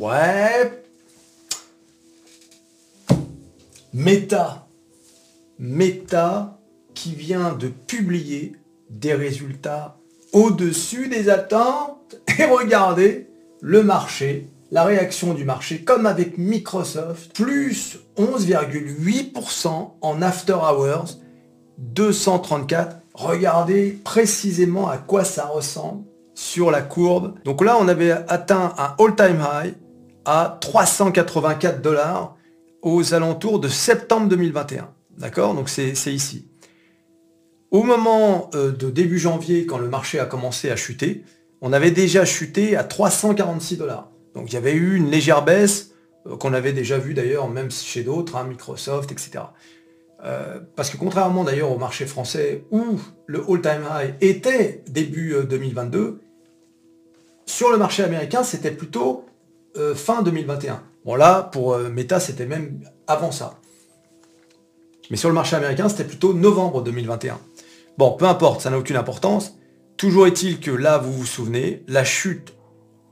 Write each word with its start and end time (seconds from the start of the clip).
Ouais. 0.00 0.82
Meta. 3.92 4.66
Meta 5.58 6.58
qui 6.94 7.14
vient 7.14 7.52
de 7.52 7.68
publier 7.68 8.56
des 8.88 9.12
résultats 9.12 9.98
au-dessus 10.32 11.08
des 11.08 11.28
attentes. 11.28 12.16
Et 12.38 12.44
regardez 12.44 13.28
le 13.60 13.82
marché, 13.82 14.48
la 14.70 14.84
réaction 14.84 15.34
du 15.34 15.44
marché, 15.44 15.84
comme 15.84 16.06
avec 16.06 16.38
Microsoft, 16.38 17.34
plus 17.34 17.98
11,8% 18.16 19.90
en 20.00 20.22
after 20.22 20.54
hours, 20.54 21.18
234. 21.76 22.96
Regardez 23.12 24.00
précisément 24.02 24.88
à 24.88 24.96
quoi 24.96 25.24
ça 25.24 25.44
ressemble 25.44 26.04
sur 26.34 26.70
la 26.70 26.80
courbe. 26.80 27.34
Donc 27.44 27.62
là, 27.62 27.76
on 27.78 27.86
avait 27.86 28.12
atteint 28.12 28.72
un 28.78 28.94
all-time 28.98 29.40
high 29.40 29.74
à 30.24 30.58
384 30.60 31.82
dollars 31.82 32.36
aux 32.82 33.14
alentours 33.14 33.60
de 33.60 33.68
septembre 33.68 34.28
2021. 34.28 34.88
D'accord? 35.18 35.54
Donc 35.54 35.68
c'est 35.68 35.92
ici. 36.06 36.48
Au 37.70 37.84
moment 37.84 38.50
euh, 38.54 38.72
de 38.72 38.90
début 38.90 39.18
janvier, 39.18 39.64
quand 39.64 39.78
le 39.78 39.88
marché 39.88 40.18
a 40.18 40.26
commencé 40.26 40.70
à 40.70 40.76
chuter, 40.76 41.24
on 41.60 41.72
avait 41.72 41.92
déjà 41.92 42.24
chuté 42.24 42.76
à 42.76 42.82
346 42.82 43.76
dollars. 43.76 44.10
Donc 44.34 44.50
il 44.50 44.54
y 44.54 44.56
avait 44.56 44.72
eu 44.72 44.96
une 44.96 45.10
légère 45.10 45.44
baisse 45.44 45.92
euh, 46.26 46.36
qu'on 46.36 46.52
avait 46.52 46.72
déjà 46.72 46.98
vu 46.98 47.14
d'ailleurs 47.14 47.48
même 47.48 47.70
chez 47.70 48.02
d'autres, 48.02 48.36
hein, 48.36 48.44
Microsoft, 48.44 49.12
etc. 49.12 49.44
Euh, 50.24 50.58
parce 50.74 50.90
que 50.90 50.96
contrairement 50.96 51.44
d'ailleurs 51.44 51.70
au 51.70 51.78
marché 51.78 52.06
français 52.06 52.64
où 52.70 52.98
le 53.26 53.44
all-time 53.48 53.84
high 53.88 54.14
était 54.20 54.82
début 54.88 55.36
2022, 55.48 56.20
sur 57.46 57.70
le 57.70 57.78
marché 57.78 58.02
américain 58.02 58.42
c'était 58.42 58.72
plutôt 58.72 59.26
fin 59.94 60.22
2021. 60.22 60.82
Bon 61.04 61.14
là, 61.14 61.48
pour 61.52 61.78
Meta, 61.78 62.20
c'était 62.20 62.46
même 62.46 62.80
avant 63.06 63.32
ça. 63.32 63.60
Mais 65.10 65.16
sur 65.16 65.28
le 65.28 65.34
marché 65.34 65.56
américain, 65.56 65.88
c'était 65.88 66.04
plutôt 66.04 66.32
novembre 66.32 66.82
2021. 66.82 67.38
Bon, 67.98 68.12
peu 68.12 68.24
importe, 68.24 68.62
ça 68.62 68.70
n'a 68.70 68.78
aucune 68.78 68.96
importance. 68.96 69.54
Toujours 69.96 70.26
est-il 70.26 70.60
que 70.60 70.70
là, 70.70 70.98
vous 70.98 71.12
vous 71.12 71.26
souvenez, 71.26 71.82
la 71.88 72.04
chute 72.04 72.54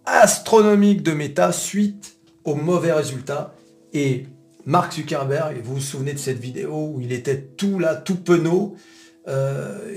astronomique 0.06 1.02
de 1.02 1.12
Meta 1.12 1.52
suite 1.52 2.16
aux 2.44 2.54
mauvais 2.54 2.92
résultats. 2.92 3.54
Et 3.92 4.26
Mark 4.64 4.94
Zuckerberg, 4.94 5.60
vous 5.62 5.74
vous 5.74 5.80
souvenez 5.80 6.12
de 6.12 6.18
cette 6.18 6.38
vidéo 6.38 6.92
où 6.94 7.00
il 7.00 7.12
était 7.12 7.40
tout 7.40 7.78
là, 7.78 7.96
tout 7.96 8.16
penaud. 8.16 8.76
Euh, 9.26 9.94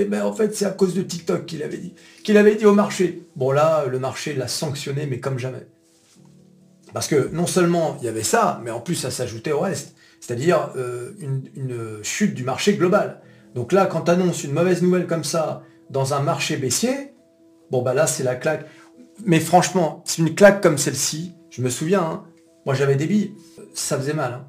et, 0.00 0.04
ben, 0.06 0.24
en 0.24 0.32
fait, 0.32 0.54
c'est 0.56 0.64
à 0.64 0.70
cause 0.70 0.94
de 0.94 1.02
TikTok 1.02 1.46
qu'il 1.46 1.62
avait 1.62 1.78
dit. 1.78 1.94
Qu'il 2.24 2.36
avait 2.36 2.56
dit 2.56 2.66
au 2.66 2.74
marché. 2.74 3.22
Bon 3.36 3.52
là, 3.52 3.84
le 3.86 3.98
marché 3.98 4.34
l'a 4.34 4.48
sanctionné, 4.48 5.06
mais 5.06 5.20
comme 5.20 5.38
jamais. 5.38 5.66
Parce 6.96 7.08
que 7.08 7.28
non 7.30 7.46
seulement 7.46 7.98
il 8.00 8.06
y 8.06 8.08
avait 8.08 8.22
ça, 8.22 8.58
mais 8.64 8.70
en 8.70 8.80
plus 8.80 8.94
ça 8.94 9.10
s'ajoutait 9.10 9.52
au 9.52 9.60
reste. 9.60 9.94
C'est-à-dire 10.18 10.70
euh, 10.76 11.10
une, 11.20 12.02
chute 12.02 12.32
du 12.32 12.42
marché 12.42 12.72
global. 12.72 13.20
Donc 13.54 13.72
là, 13.72 13.84
quand 13.84 14.00
tu 14.00 14.12
annonces 14.12 14.44
une 14.44 14.52
mauvaise 14.52 14.80
nouvelle 14.80 15.06
comme 15.06 15.22
ça 15.22 15.62
dans 15.90 16.14
un 16.14 16.20
marché 16.20 16.56
baissier, 16.56 17.12
bon 17.70 17.82
bah 17.82 17.92
là 17.92 18.06
c'est 18.06 18.22
la 18.22 18.34
claque. 18.34 18.64
Mais 19.26 19.40
franchement, 19.40 20.02
c'est 20.06 20.22
une 20.22 20.34
claque 20.34 20.62
comme 20.62 20.78
celle-ci, 20.78 21.34
je 21.50 21.60
me 21.60 21.68
souviens, 21.68 22.00
hein, 22.00 22.24
moi 22.64 22.74
j'avais 22.74 22.96
des 22.96 23.04
billes, 23.04 23.34
ça 23.74 23.98
faisait 23.98 24.14
mal. 24.14 24.32
Hein. 24.32 24.46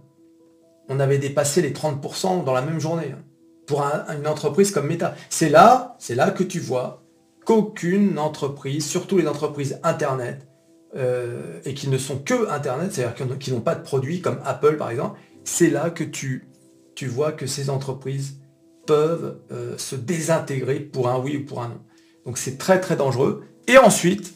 On 0.88 1.02
avait 1.02 1.18
dépassé 1.18 1.62
les 1.62 1.74
30% 1.74 2.46
dans 2.46 2.54
la 2.54 2.62
même 2.62 2.80
journée. 2.80 3.14
Hein, 3.14 3.24
pour 3.66 3.82
une 3.82 4.26
entreprise 4.26 4.72
comme 4.72 4.88
Meta. 4.88 5.16
C'est 5.30 5.50
là, 5.50 5.98
c'est 6.00 6.16
là 6.16 6.32
que 6.32 6.46
tu 6.46 6.62
vois 6.62 7.04
qu'aucune 7.44 8.18
entreprise, 8.18 8.86
surtout 8.86 9.18
les 9.18 9.28
entreprises 9.28 9.82
Internet, 9.84 10.48
euh, 10.96 11.60
et 11.66 11.74
qui 11.74 11.90
ne 11.90 11.98
sont 11.98 12.18
que 12.18 12.50
Internet, 12.50 12.94
c'est-à-dire 12.94 13.38
qui 13.40 13.52
n'ont 13.52 13.62
pas 13.62 13.76
de 13.76 13.84
produits 13.84 14.22
comme 14.22 14.40
Apple 14.46 14.78
par 14.78 14.90
exemple, 14.90 15.20
c'est 15.44 15.70
là 15.70 15.90
que 15.90 16.04
tu, 16.04 16.48
tu 16.96 17.08
vois 17.08 17.32
que 17.32 17.46
ces 17.46 17.70
entreprises 17.70 18.40
peuvent 18.86 19.40
euh, 19.52 19.78
se 19.78 19.96
désintégrer 19.96 20.80
pour 20.80 21.10
un 21.10 21.20
oui 21.20 21.38
ou 21.38 21.46
pour 21.46 21.62
un 21.62 21.70
non. 21.70 21.82
Donc 22.26 22.38
c'est 22.38 22.58
très 22.58 22.80
très 22.80 22.96
dangereux. 22.96 23.44
Et 23.68 23.78
ensuite, 23.78 24.34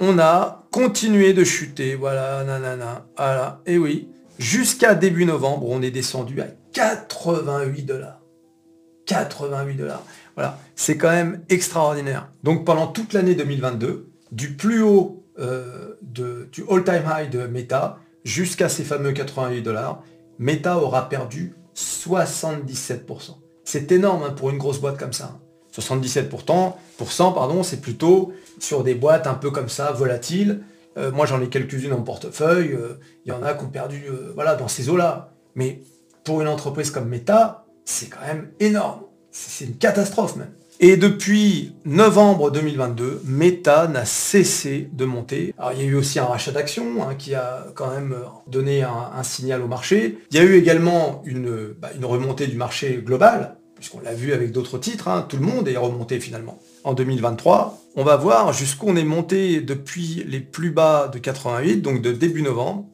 on 0.00 0.18
a 0.18 0.66
continué 0.70 1.32
de 1.32 1.44
chuter, 1.44 1.94
voilà, 1.94 2.42
nanana, 2.44 3.06
voilà, 3.16 3.60
et 3.66 3.78
oui, 3.78 4.08
jusqu'à 4.38 4.94
début 4.94 5.24
novembre, 5.24 5.68
on 5.68 5.82
est 5.82 5.90
descendu 5.90 6.40
à 6.40 6.46
88 6.72 7.82
dollars. 7.84 8.20
88 9.06 9.74
dollars. 9.74 10.04
Voilà, 10.36 10.58
c'est 10.74 10.96
quand 10.96 11.10
même 11.10 11.42
extraordinaire. 11.48 12.30
Donc 12.42 12.64
pendant 12.64 12.86
toute 12.86 13.12
l'année 13.12 13.34
2022, 13.34 14.10
du 14.32 14.56
plus 14.56 14.82
haut 14.82 15.19
euh, 15.40 15.96
du 16.02 16.64
all-time 16.70 17.04
high 17.06 17.30
de 17.30 17.46
Meta 17.46 17.98
jusqu'à 18.24 18.68
ces 18.68 18.84
fameux 18.84 19.12
88 19.12 19.62
dollars, 19.62 20.02
Meta 20.38 20.78
aura 20.78 21.08
perdu 21.08 21.54
77%. 21.76 23.36
C'est 23.64 23.92
énorme 23.92 24.24
hein, 24.24 24.30
pour 24.30 24.50
une 24.50 24.58
grosse 24.58 24.80
boîte 24.80 24.98
comme 24.98 25.12
ça. 25.12 25.38
77%, 25.76 27.34
pardon, 27.34 27.62
c'est 27.62 27.80
plutôt 27.80 28.32
sur 28.58 28.82
des 28.82 28.94
boîtes 28.94 29.26
un 29.26 29.34
peu 29.34 29.50
comme 29.50 29.68
ça, 29.68 29.92
volatiles. 29.92 30.62
Euh, 30.96 31.12
moi 31.12 31.24
j'en 31.26 31.40
ai 31.40 31.48
quelques-unes 31.48 31.92
en 31.92 32.02
portefeuille, 32.02 32.72
euh, 32.72 32.98
il 33.24 33.28
y 33.28 33.32
en 33.32 33.42
a 33.44 33.54
qui 33.54 33.64
ont 33.64 33.68
perdu 33.68 34.06
euh, 34.08 34.32
voilà, 34.34 34.56
dans 34.56 34.66
ces 34.66 34.88
eaux-là. 34.88 35.32
Mais 35.54 35.82
pour 36.24 36.40
une 36.40 36.48
entreprise 36.48 36.90
comme 36.90 37.08
Meta, 37.08 37.64
c'est 37.84 38.06
quand 38.06 38.26
même 38.26 38.50
énorme. 38.58 39.02
C'est 39.30 39.64
une 39.64 39.76
catastrophe 39.76 40.36
même. 40.36 40.52
Et 40.82 40.96
depuis 40.96 41.74
novembre 41.84 42.50
2022, 42.50 43.20
Meta 43.26 43.86
n'a 43.86 44.06
cessé 44.06 44.88
de 44.94 45.04
monter. 45.04 45.52
Alors 45.58 45.74
il 45.74 45.78
y 45.78 45.82
a 45.82 45.84
eu 45.84 45.94
aussi 45.94 46.18
un 46.18 46.24
rachat 46.24 46.52
d'actions 46.52 47.02
hein, 47.02 47.14
qui 47.16 47.34
a 47.34 47.66
quand 47.74 47.90
même 47.90 48.16
donné 48.46 48.82
un, 48.82 49.22
signal 49.22 49.60
au 49.60 49.66
marché. 49.66 50.16
Il 50.30 50.38
y 50.38 50.40
a 50.40 50.42
eu 50.42 50.54
également 50.54 51.20
une, 51.26 51.74
bah, 51.78 51.90
une 51.94 52.06
remontée 52.06 52.46
du 52.46 52.56
marché 52.56 53.02
global, 53.04 53.58
puisqu'on 53.74 54.00
l'a 54.00 54.14
vu 54.14 54.32
avec 54.32 54.52
d'autres 54.52 54.78
titres, 54.78 55.08
hein. 55.08 55.26
tout 55.28 55.36
le 55.36 55.42
monde 55.42 55.68
est 55.68 55.76
remonté 55.76 56.18
finalement. 56.18 56.58
En 56.82 56.94
2023, 56.94 57.78
on 57.96 58.02
va 58.02 58.16
voir 58.16 58.54
jusqu'où 58.54 58.86
on 58.88 58.96
est 58.96 59.04
monté 59.04 59.60
depuis 59.60 60.24
les 60.26 60.40
plus 60.40 60.70
bas 60.70 61.08
de 61.08 61.18
88, 61.18 61.82
donc 61.82 62.00
de 62.00 62.10
début 62.10 62.40
novembre. 62.40 62.86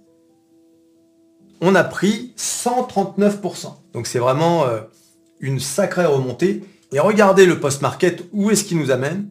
On 1.60 1.76
a 1.76 1.84
pris 1.84 2.34
139%. 2.36 3.74
Donc 3.92 4.08
c'est 4.08 4.18
vraiment 4.18 4.64
euh, 4.64 4.80
une 5.38 5.60
sacrée 5.60 6.04
remontée. 6.04 6.64
Et 6.92 7.00
regardez 7.00 7.46
le 7.46 7.58
post-market, 7.60 8.24
où 8.32 8.50
est-ce 8.50 8.64
qu'il 8.64 8.78
nous 8.78 8.90
amène? 8.90 9.28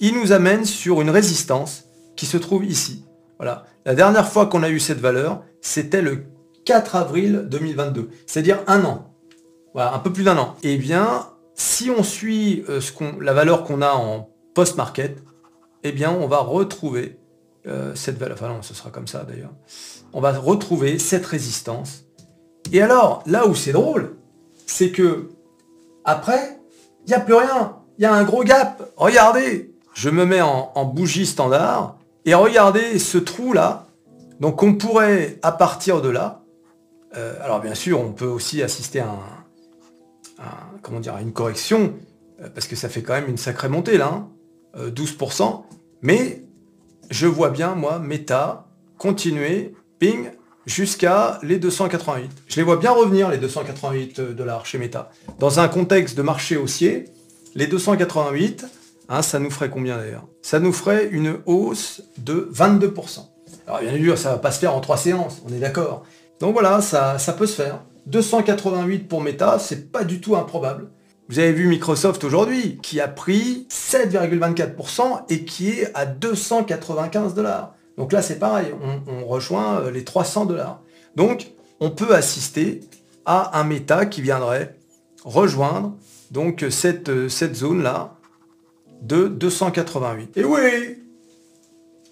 Il 0.00 0.20
nous 0.20 0.32
amène 0.32 0.64
sur 0.64 1.00
une 1.00 1.10
résistance 1.10 1.84
qui 2.16 2.26
se 2.26 2.36
trouve 2.36 2.64
ici. 2.64 3.04
Voilà. 3.38 3.64
La 3.84 3.94
dernière 3.94 4.28
fois 4.28 4.46
qu'on 4.46 4.62
a 4.62 4.70
eu 4.70 4.80
cette 4.80 5.00
valeur, 5.00 5.42
c'était 5.60 6.02
le 6.02 6.24
4 6.64 6.96
avril 6.96 7.46
2022, 7.48 8.10
c'est-à-dire 8.26 8.58
un 8.66 8.84
an. 8.84 9.14
Voilà, 9.74 9.94
un 9.94 9.98
peu 9.98 10.12
plus 10.12 10.24
d'un 10.24 10.36
an. 10.36 10.56
Eh 10.62 10.76
bien, 10.76 11.28
si 11.54 11.90
on 11.90 12.02
suit 12.02 12.64
euh, 12.68 12.80
la 13.20 13.32
valeur 13.32 13.64
qu'on 13.64 13.82
a 13.82 13.92
en 13.92 14.30
post-market, 14.54 15.22
eh 15.84 15.92
bien, 15.92 16.10
on 16.10 16.26
va 16.26 16.38
retrouver 16.38 17.18
euh, 17.66 17.94
cette 17.94 18.18
valeur. 18.18 18.36
Enfin 18.36 18.48
non, 18.48 18.62
ce 18.62 18.74
sera 18.74 18.90
comme 18.90 19.06
ça 19.06 19.24
d'ailleurs. 19.24 19.52
On 20.12 20.20
va 20.20 20.32
retrouver 20.32 20.98
cette 20.98 21.26
résistance. 21.26 22.04
Et 22.72 22.82
alors, 22.82 23.22
là 23.26 23.46
où 23.46 23.54
c'est 23.54 23.72
drôle, 23.72 24.16
c'est 24.66 24.90
que 24.90 25.30
après, 26.04 26.55
il 27.06 27.10
n'y 27.10 27.14
a 27.14 27.20
plus 27.20 27.34
rien. 27.34 27.76
Il 27.98 28.02
y 28.02 28.04
a 28.04 28.12
un 28.12 28.24
gros 28.24 28.44
gap. 28.44 28.90
Regardez, 28.96 29.72
je 29.94 30.10
me 30.10 30.26
mets 30.26 30.42
en, 30.42 30.84
bougie 30.84 31.26
standard 31.26 31.96
et 32.24 32.34
regardez 32.34 32.98
ce 32.98 33.18
trou 33.18 33.52
là. 33.52 33.86
Donc 34.40 34.62
on 34.62 34.74
pourrait, 34.74 35.38
à 35.42 35.52
partir 35.52 36.02
de 36.02 36.10
là, 36.10 36.42
euh, 37.16 37.34
alors 37.42 37.60
bien 37.60 37.74
sûr, 37.74 38.00
on 38.00 38.12
peut 38.12 38.26
aussi 38.26 38.62
assister 38.62 39.00
à, 39.00 39.16
comment 40.82 41.00
dire, 41.00 41.16
une 41.16 41.32
correction, 41.32 41.94
euh, 42.42 42.48
parce 42.54 42.66
que 42.66 42.76
ça 42.76 42.90
fait 42.90 43.02
quand 43.02 43.14
même 43.14 43.28
une 43.28 43.38
sacrée 43.38 43.70
montée 43.70 43.96
là, 43.96 44.26
12%. 44.76 45.42
Hein, 45.42 45.62
euh, 45.62 45.76
mais 46.02 46.44
je 47.10 47.26
vois 47.26 47.48
bien, 47.48 47.74
moi, 47.74 47.98
Meta, 47.98 48.66
continuer, 48.98 49.74
ping, 49.98 50.30
jusqu'à 50.66 51.38
les 51.42 51.58
288. 51.58 52.30
Je 52.48 52.56
les 52.56 52.62
vois 52.62 52.76
bien 52.76 52.90
revenir, 52.90 53.30
les 53.30 53.38
288 53.38 54.20
dollars 54.20 54.66
chez 54.66 54.78
Meta. 54.78 55.10
Dans 55.38 55.60
un 55.60 55.68
contexte 55.68 56.16
de 56.16 56.22
marché 56.22 56.56
haussier, 56.56 57.04
les 57.54 57.66
288, 57.66 58.66
hein, 59.08 59.22
ça 59.22 59.38
nous 59.38 59.50
ferait 59.50 59.70
combien 59.70 59.96
d'ailleurs? 59.96 60.26
Ça 60.42 60.58
nous 60.58 60.72
ferait 60.72 61.08
une 61.10 61.38
hausse 61.46 62.02
de 62.18 62.50
22%. 62.52 63.20
Alors 63.66 63.80
bien 63.80 63.96
sûr, 63.96 64.18
ça 64.18 64.30
ne 64.30 64.34
va 64.34 64.40
pas 64.40 64.52
se 64.52 64.58
faire 64.58 64.74
en 64.74 64.80
trois 64.80 64.96
séances, 64.96 65.42
on 65.48 65.52
est 65.52 65.58
d'accord. 65.58 66.04
Donc 66.40 66.52
voilà, 66.52 66.80
ça, 66.80 67.18
ça 67.18 67.32
peut 67.32 67.46
se 67.46 67.54
faire. 67.54 67.80
288 68.06 69.08
pour 69.08 69.22
Meta, 69.22 69.58
c'est 69.58 69.90
pas 69.90 70.04
du 70.04 70.20
tout 70.20 70.36
improbable. 70.36 70.90
Vous 71.28 71.40
avez 71.40 71.52
vu 71.52 71.66
Microsoft 71.66 72.22
aujourd'hui, 72.22 72.78
qui 72.82 73.00
a 73.00 73.08
pris 73.08 73.66
7,24% 73.68 75.24
et 75.28 75.44
qui 75.44 75.70
est 75.70 75.90
à 75.94 76.06
295 76.06 77.34
dollars. 77.34 77.74
Donc 77.96 78.12
là, 78.12 78.22
c'est 78.22 78.38
pareil, 78.38 78.74
on, 79.08 79.26
rejoint 79.26 79.80
euh, 79.80 79.90
les 79.90 80.04
300 80.04 80.46
dollars. 80.46 80.82
Donc, 81.14 81.52
on 81.80 81.90
peut 81.90 82.14
assister 82.14 82.82
à 83.24 83.58
un 83.58 83.64
méta 83.64 84.06
qui 84.06 84.22
viendrait 84.22 84.76
rejoindre 85.24 85.94
donc 86.30 86.64
cette, 86.70 87.08
euh, 87.08 87.28
cette 87.28 87.56
zone-là 87.56 88.16
de 89.02 89.28
288. 89.28 90.36
Et 90.36 90.44
oui 90.44 90.98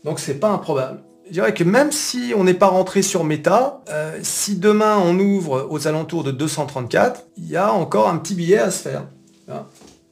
Donc 0.05 0.21
c'est 0.21 0.35
pas 0.35 0.51
improbable. 0.51 1.03
je 1.27 1.33
dirais 1.33 1.55
que 1.55 1.65
même 1.65 1.93
si 1.93 2.33
on 2.37 2.45
n'est 2.45 2.55
pas 2.55 2.67
rentré 2.67 3.03
sur 3.03 3.27
euh, 3.29 4.19
si 4.23 4.57
demain 4.57 4.99
on 4.99 5.19
ouvre 5.19 5.67
aux 5.71 5.87
alentours 5.87 6.25
de 6.25 6.31
234, 6.31 7.25
il 7.37 7.49
y 7.49 7.57
a 7.57 7.73
encore 7.73 8.09
un 8.09 8.19
petit 8.19 8.35
billet 8.35 8.59
à 8.59 8.71
se 8.71 8.83
faire. 8.83 9.07
Hein. 9.49 9.67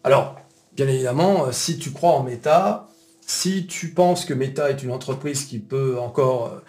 Alors, 0.05 0.37
bien 0.75 0.89
évidemment, 0.89 1.47
euh, 1.47 1.53
si 1.53 1.79
tu 1.79 1.91
crois 1.91 2.13
en 2.13 2.23
Meta, 2.23 2.89
si 3.27 3.67
tu 3.67 3.89
penses 3.89 4.25
que 4.25 4.35
Meta 4.35 4.71
est 4.71 4.83
une 4.83 4.91
entreprise 4.91 5.45
qui 5.45 5.59
peut 5.59 5.99
encore 5.99 6.61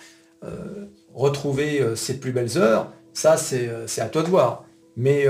euh, 0.43 0.85
retrouver 1.13 1.95
ses 1.95 2.19
plus 2.19 2.31
belles 2.31 2.57
heures, 2.57 2.91
ça 3.13 3.37
c'est 3.37 3.69
à 3.99 4.09
toi 4.09 4.23
de 4.23 4.29
voir. 4.29 4.65
Mais 4.95 5.25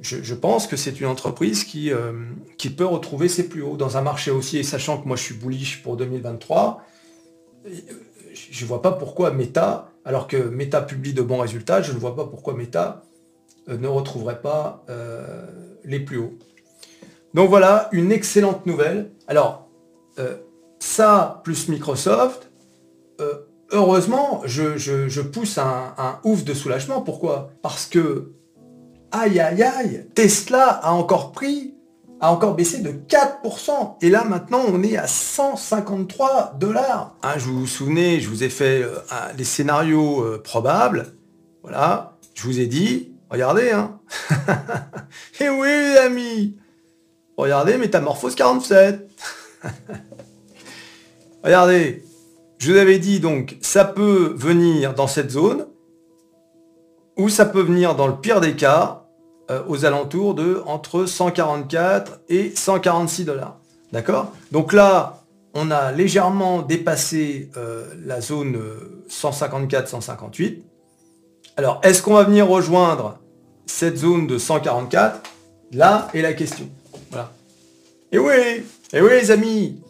je, 0.00 0.34
pense 0.34 0.66
que 0.66 0.76
c'est 0.76 1.00
une 1.00 1.06
entreprise 1.06 1.64
qui, 1.64 1.90
peut 2.76 2.86
retrouver 2.86 3.28
ses 3.28 3.48
plus 3.48 3.62
hauts 3.62 3.76
dans 3.76 3.96
un 3.96 4.02
marché 4.02 4.30
aussi, 4.30 4.62
sachant 4.64 5.00
que 5.00 5.08
moi 5.08 5.16
je 5.16 5.22
suis 5.22 5.34
bullish 5.34 5.82
pour 5.82 5.96
2023 5.96 6.84
je 8.34 8.64
ne 8.64 8.68
vois 8.68 8.82
pas 8.82 8.92
pourquoi 8.92 9.30
Meta, 9.30 9.90
alors 10.04 10.26
que 10.26 10.36
Meta 10.36 10.82
publie 10.82 11.14
de 11.14 11.22
bons 11.22 11.38
résultats, 11.38 11.82
je 11.82 11.92
ne 11.92 11.98
vois 11.98 12.14
pas 12.14 12.24
pourquoi 12.24 12.54
Meta 12.54 13.02
euh, 13.68 13.76
ne 13.76 13.88
retrouverait 13.88 14.40
pas 14.40 14.84
euh, 14.88 15.46
les 15.84 16.00
plus 16.00 16.18
hauts. 16.18 16.34
Donc 17.34 17.48
voilà, 17.48 17.88
une 17.92 18.12
excellente 18.12 18.66
nouvelle. 18.66 19.10
Euh, 20.18 20.36
ça 20.78 21.40
plus 21.44 21.68
Microsoft, 21.68 22.50
heureusement, 23.72 24.42
je, 24.44 25.20
pousse 25.20 25.58
un, 25.58 26.20
ouf 26.24 26.44
de 26.44 26.54
soulagement. 26.54 27.00
Pourquoi? 27.00 27.50
Parce 27.62 27.86
que, 27.86 28.32
aïe 29.10 29.40
aïe 29.40 29.62
aïe, 29.62 30.06
Tesla 30.14 30.68
a 30.68 30.92
encore 30.92 31.32
pris 31.32 31.76
a 32.20 32.32
encore 32.32 32.54
baissé 32.54 32.78
de 32.78 32.90
4%. 32.90 33.96
Et 34.00 34.10
là, 34.10 34.24
maintenant, 34.24 34.62
on 34.68 34.82
est 34.82 34.96
à 34.96 35.06
153 35.06 36.54
dollars. 36.58 37.14
Hein, 37.22 37.34
je 37.36 37.44
vous, 37.46 37.66
souvenez, 37.66 38.20
je 38.20 38.28
vous 38.28 38.42
ai 38.42 38.48
fait 38.48 38.82
euh, 38.82 38.98
des 39.36 39.44
scénarios 39.44 40.22
euh, 40.22 40.42
probables. 40.42 41.14
Voilà. 41.62 42.16
Je 42.34 42.42
vous 42.44 42.60
ai 42.60 42.66
dit, 42.66 43.12
regardez, 43.30 43.70
hein. 43.70 43.98
Et 45.40 45.44
eh 45.44 45.48
oui, 45.48 45.68
les 45.68 45.96
amis. 45.98 46.56
Regardez, 47.36 47.76
Métamorphose 47.76 48.34
47. 48.34 49.10
regardez. 51.46 52.02
Je 52.58 52.72
vous 52.72 52.78
avais 52.78 52.98
dit, 52.98 53.20
donc, 53.20 53.56
ça 53.60 53.84
peut 53.84 54.32
venir 54.36 54.94
dans 54.94 55.06
cette 55.06 55.30
zone, 55.30 55.66
ou 57.16 57.28
ça 57.28 57.44
peut 57.44 57.60
venir 57.60 57.94
dans 57.94 58.06
le 58.06 58.16
pire 58.16 58.40
des 58.40 58.54
cas, 58.54 59.06
euh, 59.50 59.62
aux 59.68 59.84
alentours 59.84 60.34
de 60.34 60.62
entre 60.66 61.06
144 61.06 62.20
et 62.28 62.52
146 62.54 63.24
dollars. 63.24 63.58
D'accord? 63.92 64.32
Donc 64.50 64.72
là, 64.72 65.22
on 65.54 65.70
a 65.70 65.92
légèrement 65.92 66.62
dépassé 66.62 67.50
euh, 67.56 67.86
la 68.04 68.20
zone 68.20 68.58
154-158. 69.08 70.44
Euh, 70.44 70.60
Alors, 71.56 71.80
est-ce 71.84 72.02
qu'on 72.02 72.14
va 72.14 72.24
venir 72.24 72.48
rejoindre 72.48 73.18
cette 73.66 73.98
zone 73.98 74.26
de 74.26 74.36
144 74.36 75.22
Là 75.72 76.08
est 76.12 76.22
la 76.22 76.32
question. 76.32 76.68
Voilà. 77.10 77.30
Et 78.10 78.18
oui, 78.18 78.64
et 78.92 79.00
oui 79.00 79.10
les 79.10 79.30
amis, 79.30 79.80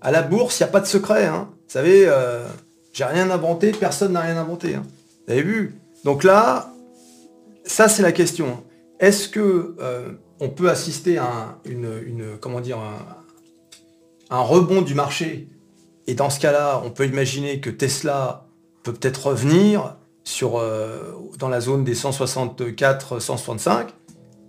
à 0.00 0.10
la 0.10 0.22
bourse, 0.22 0.58
il 0.58 0.62
n'y 0.62 0.68
a 0.68 0.72
pas 0.72 0.80
de 0.80 0.86
secret. 0.86 1.26
Hein. 1.26 1.48
Vous 1.50 1.72
savez, 1.72 2.10
j'ai 2.92 3.04
rien 3.04 3.30
inventé, 3.30 3.72
personne 3.72 4.12
n'a 4.12 4.20
rien 4.20 4.36
inventé. 4.36 4.74
Hein. 4.74 4.82
Vous 5.26 5.32
avez 5.32 5.42
vu? 5.42 5.80
Donc 6.04 6.24
là, 6.24 6.72
ça 7.64 7.88
c'est 7.88 8.02
la 8.02 8.12
question. 8.12 8.62
Est-ce 8.98 9.28
que 9.28 9.76
euh, 9.80 10.12
on 10.40 10.48
peut 10.48 10.68
assister 10.68 11.18
à 11.18 11.58
une, 11.64 12.36
comment 12.40 12.60
dire, 12.60 12.78
un, 14.30 14.40
rebond 14.40 14.82
du 14.82 14.94
marché? 14.94 15.48
Et 16.06 16.14
dans 16.14 16.30
ce 16.30 16.40
cas-là, 16.40 16.82
on 16.84 16.90
peut 16.90 17.06
imaginer 17.06 17.60
que 17.60 17.70
Tesla 17.70 18.46
peut 18.82 18.92
peut-être 18.92 19.28
revenir 19.28 19.96
sur, 20.24 20.58
euh, 20.58 21.12
dans 21.38 21.48
la 21.48 21.60
zone 21.60 21.84
des 21.84 21.94
164-165. 21.94 23.86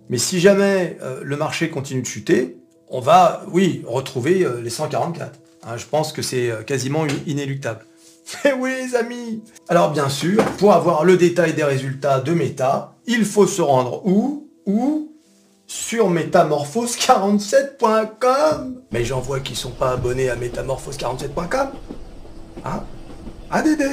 Mais 0.08 0.18
si 0.18 0.40
jamais 0.40 0.98
euh, 1.00 1.20
le 1.22 1.36
marché 1.36 1.70
continue 1.70 2.02
de 2.02 2.06
chuter, 2.06 2.58
on 2.92 3.00
va, 3.00 3.42
oui, 3.50 3.82
retrouver 3.86 4.46
les 4.62 4.70
144. 4.70 5.40
Hein, 5.64 5.76
je 5.76 5.86
pense 5.86 6.12
que 6.12 6.22
c'est 6.22 6.52
quasiment 6.66 7.04
inéluctable. 7.26 7.84
Eh 8.44 8.52
oui 8.52 8.70
les 8.80 8.94
amis. 8.94 9.42
Alors 9.68 9.90
bien 9.90 10.08
sûr, 10.08 10.44
pour 10.58 10.72
avoir 10.72 11.04
le 11.04 11.16
détail 11.16 11.54
des 11.54 11.64
résultats 11.64 12.20
de 12.20 12.32
Meta, 12.32 12.94
il 13.06 13.24
faut 13.24 13.48
se 13.48 13.60
rendre 13.60 14.06
où? 14.06 14.48
Où? 14.64 15.12
Sur 15.66 16.08
métamorphose47.com 16.10 18.82
Mais 18.92 19.04
j'en 19.04 19.18
vois 19.20 19.40
qui 19.40 19.56
sont 19.56 19.72
pas 19.72 19.90
abonnés 19.92 20.30
à 20.30 20.36
métamorphose47.com 20.36 21.70
Hein? 22.64 22.84
Ah 23.50 23.62
Dédé. 23.62 23.86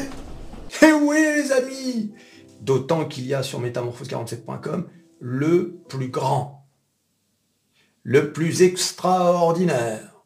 Eh 0.84 0.94
oui 0.94 1.18
les 1.18 1.51
amis. 1.51 2.12
D'autant 2.62 3.06
qu'il 3.06 3.25
y 3.25 3.34
a 3.34 3.42
sur 3.42 3.60
métamorphose47.com 3.62 4.86
le 5.19 5.80
plus 5.90 6.10
grand, 6.10 6.59
le 8.10 8.34
plus 8.34 8.64
extraordinaire, 8.64 10.24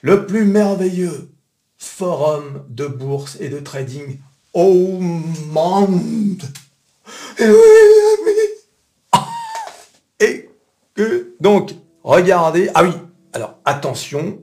le 0.00 0.24
plus 0.24 0.46
merveilleux, 0.46 1.28
forum 1.76 2.64
de 2.70 2.86
bourse 2.86 3.36
et 3.38 3.50
de 3.50 3.58
trading 3.58 4.18
au 4.54 4.98
monde. 4.98 6.42
Et 7.38 7.50
oui, 7.50 9.18
Et 10.20 10.48
que, 10.94 11.34
donc, 11.38 11.72
regardez, 12.02 12.70
ah 12.74 12.82
oui, 12.82 12.94
alors 13.34 13.58
attention, 13.66 14.42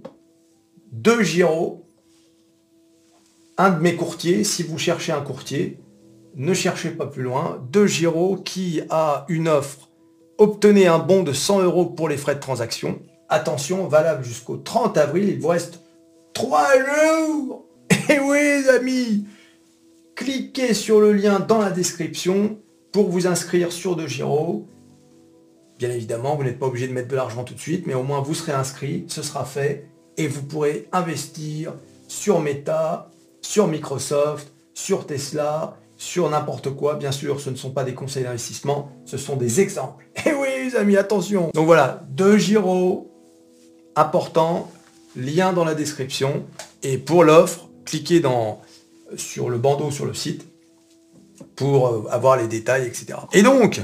deux 0.91 1.23
Giro, 1.23 1.87
un 3.57 3.71
de 3.71 3.79
mes 3.79 3.95
courtiers, 3.95 4.43
si 4.43 4.61
vous 4.61 4.77
cherchez 4.77 5.11
un 5.11 5.21
courtier, 5.21 5.79
ne 6.35 6.53
cherchez 6.53 6.91
pas 6.91 7.07
plus 7.07 7.23
loin, 7.23 7.65
deux 7.71 7.87
Giro 7.87 8.35
qui 8.37 8.81
a 8.91 9.25
une 9.27 9.47
offre, 9.47 9.88
obtenez 10.39 10.87
un 10.87 10.99
bon 10.99 11.21
de 11.21 11.33
100 11.33 11.61
euros 11.61 11.85
pour 11.85 12.09
les 12.09 12.17
frais 12.17 12.35
de 12.35 12.39
transaction. 12.39 12.99
Attention, 13.27 13.87
valable 13.87 14.23
jusqu'au 14.23 14.57
30 14.57 14.97
avril, 14.97 15.29
il 15.29 15.39
vous 15.39 15.49
reste 15.49 15.81
Trois 16.33 16.69
jours 16.77 17.65
Et 18.09 18.19
oui 18.19 18.37
les 18.39 18.69
amis 18.69 19.25
Cliquez 20.15 20.73
sur 20.73 20.99
le 20.99 21.13
lien 21.13 21.39
dans 21.39 21.59
la 21.59 21.69
description 21.69 22.57
pour 22.91 23.09
vous 23.09 23.27
inscrire 23.27 23.71
sur 23.71 23.95
De 23.95 24.07
Giro. 24.07 24.67
Bien 25.77 25.91
évidemment, 25.91 26.35
vous 26.35 26.43
n'êtes 26.43 26.59
pas 26.59 26.65
obligé 26.65 26.87
de 26.87 26.93
mettre 26.93 27.07
de 27.07 27.15
l'argent 27.15 27.43
tout 27.43 27.53
de 27.53 27.59
suite, 27.59 27.85
mais 27.87 27.93
au 27.93 28.03
moins 28.03 28.19
vous 28.21 28.33
serez 28.33 28.51
inscrit, 28.51 29.05
ce 29.07 29.21
sera 29.21 29.45
fait, 29.45 29.87
et 30.17 30.27
vous 30.27 30.43
pourrez 30.43 30.89
investir 30.91 31.73
sur 32.09 32.41
Meta, 32.41 33.11
sur 33.41 33.67
Microsoft, 33.67 34.51
sur 34.73 35.05
Tesla, 35.05 35.77
sur 35.99 36.29
n'importe 36.29 36.71
quoi. 36.71 36.95
Bien 36.95 37.11
sûr, 37.11 37.39
ce 37.41 37.51
ne 37.51 37.55
sont 37.55 37.71
pas 37.71 37.83
des 37.83 37.93
conseils 37.93 38.23
d'investissement, 38.23 38.89
ce 39.05 39.17
sont 39.17 39.35
des 39.35 39.59
exemples. 39.59 40.05
Et 40.15 40.21
eh 40.29 40.33
oui 40.33 40.47
les 40.63 40.75
amis, 40.75 40.97
attention 40.97 41.51
Donc 41.53 41.65
voilà, 41.65 42.03
De 42.09 42.37
Giro, 42.37 43.11
important, 43.95 44.71
lien 45.15 45.53
dans 45.53 45.65
la 45.65 45.75
description. 45.75 46.45
Et 46.83 46.97
pour 46.97 47.23
l'offre, 47.23 47.67
cliquez 47.85 48.21
dans, 48.21 48.61
sur 49.17 49.49
le 49.49 49.57
bandeau 49.57 49.91
sur 49.91 50.05
le 50.05 50.13
site 50.13 50.47
pour 51.55 51.87
euh, 51.87 52.07
avoir 52.09 52.37
les 52.37 52.47
détails, 52.47 52.87
etc. 52.87 53.19
Et 53.33 53.43
donc, 53.43 53.81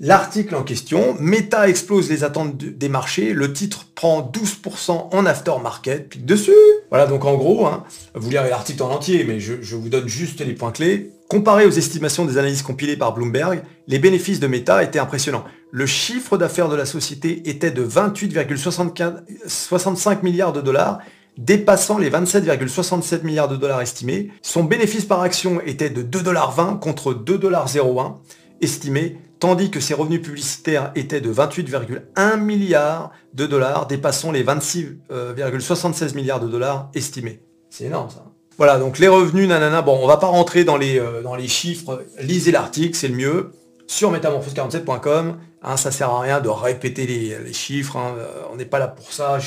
l'article 0.00 0.54
en 0.54 0.62
question, 0.62 1.16
Meta 1.20 1.68
explose 1.68 2.08
les 2.10 2.24
attentes 2.24 2.56
des 2.56 2.88
marchés, 2.88 3.32
le 3.32 3.52
titre 3.52 3.86
prend 3.94 4.22
12% 4.22 5.08
en 5.12 5.26
aftermarket, 5.26 6.08
clique 6.10 6.26
dessus. 6.26 6.50
Voilà, 6.90 7.06
donc 7.06 7.24
en 7.24 7.36
gros, 7.36 7.66
hein, 7.66 7.84
vous 8.14 8.30
lirez 8.30 8.50
l'article 8.50 8.82
en 8.82 8.90
entier, 8.90 9.22
mais 9.24 9.38
je, 9.40 9.54
vous 9.74 9.88
donne 9.88 10.08
juste 10.08 10.40
les 10.40 10.54
points 10.54 10.72
clés. 10.72 11.12
Comparé 11.28 11.66
aux 11.66 11.70
estimations 11.70 12.24
des 12.24 12.38
analyses 12.38 12.62
compilées 12.62 12.96
par 12.96 13.12
Bloomberg, 13.12 13.62
les 13.88 13.98
bénéfices 13.98 14.40
de 14.40 14.46
Meta 14.46 14.82
étaient 14.82 14.98
impressionnants. 14.98 15.44
Le 15.72 15.86
chiffre 15.86 16.38
d'affaires 16.38 16.68
de 16.68 16.76
la 16.76 16.86
société 16.86 17.48
était 17.48 17.72
de 17.72 17.84
28,65 17.84 20.22
milliards 20.22 20.52
de 20.52 20.60
dollars, 20.60 21.00
dépassant 21.36 21.98
les 21.98 22.10
27,67 22.10 23.24
milliards 23.24 23.48
de 23.48 23.56
dollars 23.56 23.82
estimés. 23.82 24.30
Son 24.42 24.62
bénéfice 24.64 25.04
par 25.04 25.22
action 25.22 25.60
était 25.66 25.90
de 25.90 26.02
2,20$ 26.02 26.78
contre 26.78 27.12
2,01$ 27.12 28.14
estimé, 28.60 29.18
tandis 29.38 29.70
que 29.70 29.80
ses 29.80 29.94
revenus 29.94 30.22
publicitaires 30.22 30.92
étaient 30.94 31.20
de 31.20 31.32
28,1 31.32 32.40
milliards 32.40 33.12
de 33.34 33.46
dollars, 33.46 33.86
dépassant 33.86 34.32
les 34.32 34.44
26,76 34.44 36.14
milliards 36.14 36.40
de 36.40 36.48
dollars 36.48 36.90
estimés. 36.94 37.42
C'est 37.70 37.84
énorme 37.84 38.10
ça. 38.10 38.24
Voilà, 38.58 38.78
donc 38.78 38.98
les 38.98 39.08
revenus, 39.08 39.48
nanana, 39.48 39.82
bon, 39.82 39.98
on 40.02 40.06
va 40.06 40.16
pas 40.16 40.28
rentrer 40.28 40.64
dans 40.64 40.78
les, 40.78 40.98
euh, 40.98 41.22
dans 41.22 41.34
les 41.34 41.46
chiffres, 41.46 42.04
lisez 42.20 42.52
l'article, 42.52 42.96
c'est 42.96 43.08
le 43.08 43.14
mieux, 43.14 43.52
sur 43.86 44.10
métamorphose47.com, 44.10 45.36
hein, 45.62 45.76
ça 45.76 45.90
sert 45.90 46.08
à 46.08 46.20
rien 46.20 46.40
de 46.40 46.48
répéter 46.48 47.06
les, 47.06 47.52
chiffres, 47.52 47.96
hein, 47.98 48.14
euh, 48.16 48.26
on 48.50 48.56
n'est 48.56 48.64
pas 48.64 48.78
là 48.78 48.88
pour 48.88 49.12
ça, 49.12 49.38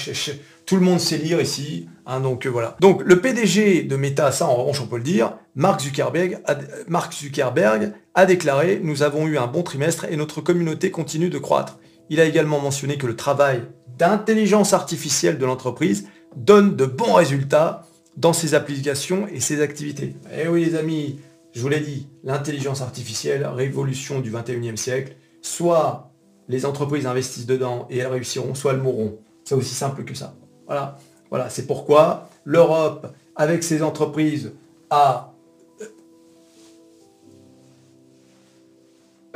tout 0.67 0.75
le 0.75 0.81
monde 0.81 0.99
sait 0.99 1.17
lire 1.17 1.41
ici, 1.41 1.87
hein, 2.09 2.19
donc 2.19 2.45
euh, 2.45 2.49
voilà. 2.49 2.75
Donc 2.79 3.01
le 3.03 3.21
PDG 3.21 3.83
de 3.83 3.95
Meta, 3.95 4.31
ça 4.31 4.47
en 4.47 4.55
revanche 4.55 4.81
on 4.81 4.87
peut 4.87 4.97
le 4.97 5.03
dire, 5.03 5.37
Mark 5.55 5.81
Zuckerberg, 5.81 6.39
a, 6.45 6.55
Mark 6.87 7.13
Zuckerberg 7.13 7.93
a 8.15 8.25
déclaré 8.25 8.79
«Nous 8.83 9.03
avons 9.03 9.27
eu 9.27 9.37
un 9.37 9.47
bon 9.47 9.63
trimestre 9.63 10.05
et 10.09 10.17
notre 10.17 10.41
communauté 10.41 10.91
continue 10.91 11.29
de 11.29 11.37
croître». 11.37 11.79
Il 12.09 12.19
a 12.19 12.25
également 12.25 12.59
mentionné 12.59 12.97
que 12.97 13.07
le 13.07 13.15
travail 13.15 13.63
d'intelligence 13.97 14.73
artificielle 14.73 15.37
de 15.37 15.45
l'entreprise 15.45 16.07
donne 16.35 16.75
de 16.75 16.85
bons 16.85 17.13
résultats 17.13 17.85
dans 18.17 18.33
ses 18.33 18.53
applications 18.53 19.27
et 19.27 19.39
ses 19.39 19.61
activités. 19.61 20.15
Eh 20.37 20.47
oui 20.47 20.65
les 20.65 20.75
amis, 20.75 21.19
je 21.53 21.61
vous 21.61 21.69
l'ai 21.69 21.79
dit, 21.79 22.07
l'intelligence 22.23 22.81
artificielle, 22.81 23.45
révolution 23.45 24.19
du 24.19 24.31
21e 24.31 24.75
siècle, 24.75 25.15
soit 25.41 26.11
les 26.47 26.65
entreprises 26.65 27.05
investissent 27.05 27.45
dedans 27.45 27.87
et 27.89 27.99
elles 27.99 28.07
réussiront, 28.07 28.55
soit 28.55 28.73
elles 28.73 28.81
mourront. 28.81 29.19
C'est 29.45 29.55
aussi 29.55 29.73
simple 29.73 30.03
que 30.03 30.15
ça. 30.15 30.35
Voilà. 30.65 30.97
Voilà, 31.29 31.49
c'est 31.49 31.67
pourquoi 31.67 32.29
l'Europe, 32.43 33.07
avec 33.35 33.63
ses 33.63 33.83
entreprises, 33.83 34.51
a 34.89 35.33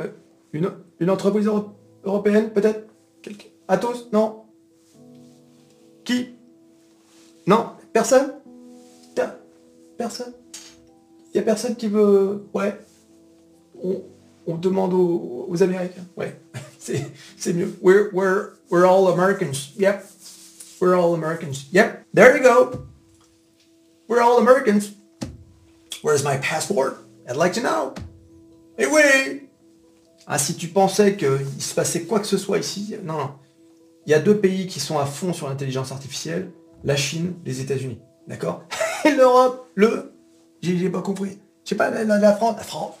euh, 0.00 0.08
une, 0.52 0.72
une 1.00 1.10
entreprise 1.10 1.48
européenne, 2.04 2.50
peut-être? 2.50 2.88
Atos? 3.68 4.08
Non 4.12 4.42
Qui? 6.04 6.34
Non 7.46 7.70
Personne? 7.92 8.34
Personne? 9.96 10.32
Il 11.32 11.38
n'y 11.38 11.40
a 11.40 11.44
personne 11.44 11.76
qui 11.76 11.86
veut... 11.88 12.46
Ouais. 12.52 12.76
On, 14.46 14.56
demande 14.56 14.92
aux, 14.92 15.46
aux, 15.48 15.62
Américains. 15.62 16.04
Ouais. 16.16 16.36
C'est 16.78 17.52
mieux. 17.52 17.74
We're, 17.80 18.10
we're, 18.12 18.50
we're 18.70 18.84
all 18.84 19.08
Americans. 19.08 19.72
Yep. 19.78 20.04
We're 20.80 20.96
all 20.96 21.14
Americans. 21.14 21.66
Yep. 21.72 22.06
There 22.12 22.36
you 22.36 22.42
go. 22.42 22.86
We're 24.08 24.20
all 24.20 24.38
Americans. 24.38 24.92
Where's 26.02 26.22
my 26.24 26.36
passport? 26.38 26.98
I'd 27.28 27.36
like 27.36 27.54
to 27.54 27.60
know. 27.60 27.94
Eh 28.78 28.86
oui 28.86 29.48
Ah, 30.26 30.38
si 30.38 30.54
tu 30.54 30.68
pensais 30.68 31.16
qu'il 31.16 31.46
se 31.60 31.74
passait 31.74 32.04
quoi 32.04 32.18
que 32.18 32.26
ce 32.26 32.38
soit 32.38 32.58
ici, 32.58 32.96
non, 33.02 33.18
non. 33.18 33.30
Il 34.06 34.10
y 34.10 34.14
a 34.14 34.18
deux 34.20 34.38
pays 34.38 34.66
qui 34.66 34.80
sont 34.80 34.98
à 34.98 35.06
fond 35.06 35.32
sur 35.32 35.48
l'intelligence 35.48 35.92
artificielle, 35.92 36.50
la 36.82 36.96
Chine, 36.96 37.34
les 37.44 37.60
États-Unis. 37.60 38.00
D'accord? 38.26 38.64
Et 39.04 39.10
l'Europe, 39.12 39.70
le... 39.74 40.12
J'ai 40.60 40.88
pas 40.88 41.02
compris. 41.02 41.38
Je 41.64 41.70
sais 41.70 41.74
pas, 41.74 41.90
la, 41.90 42.32
France, 42.36 42.56
la 42.56 42.62
France. 42.62 42.94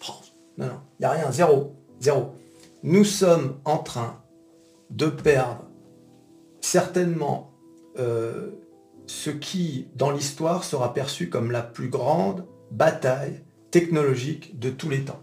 France. 0.00 0.32
Non, 0.58 0.66
non, 0.66 0.80
il 0.98 1.02
n'y 1.02 1.06
a 1.06 1.10
rien, 1.10 1.32
zéro. 1.32 1.74
Zéro. 2.00 2.34
Nous 2.82 3.04
sommes 3.04 3.56
en 3.64 3.78
train 3.78 4.20
de 4.90 5.06
perdre 5.06 5.64
certainement 6.60 7.52
euh, 7.98 8.50
ce 9.06 9.30
qui, 9.30 9.88
dans 9.96 10.10
l'histoire, 10.10 10.64
sera 10.64 10.94
perçu 10.94 11.28
comme 11.28 11.50
la 11.50 11.62
plus 11.62 11.88
grande 11.88 12.44
bataille 12.70 13.42
technologique 13.70 14.58
de 14.58 14.70
tous 14.70 14.88
les 14.88 15.00
temps. 15.00 15.20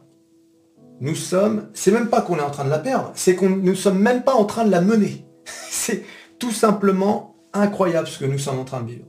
Nous 0.99 1.15
sommes, 1.15 1.69
c'est 1.73 1.91
même 1.91 2.09
pas 2.09 2.21
qu'on 2.21 2.37
est 2.37 2.41
en 2.41 2.49
train 2.49 2.65
de 2.65 2.69
la 2.69 2.79
perdre, 2.79 3.11
c'est 3.15 3.35
qu'on 3.35 3.49
ne 3.49 3.73
sommes 3.73 3.99
même 3.99 4.23
pas 4.23 4.33
en 4.33 4.45
train 4.45 4.65
de 4.65 4.71
la 4.71 4.81
mener. 4.81 5.25
c'est 5.45 6.03
tout 6.39 6.51
simplement 6.51 7.35
incroyable 7.53 8.07
ce 8.07 8.19
que 8.19 8.25
nous 8.25 8.39
sommes 8.39 8.59
en 8.59 8.65
train 8.65 8.81
de 8.81 8.91
vivre. 8.91 9.05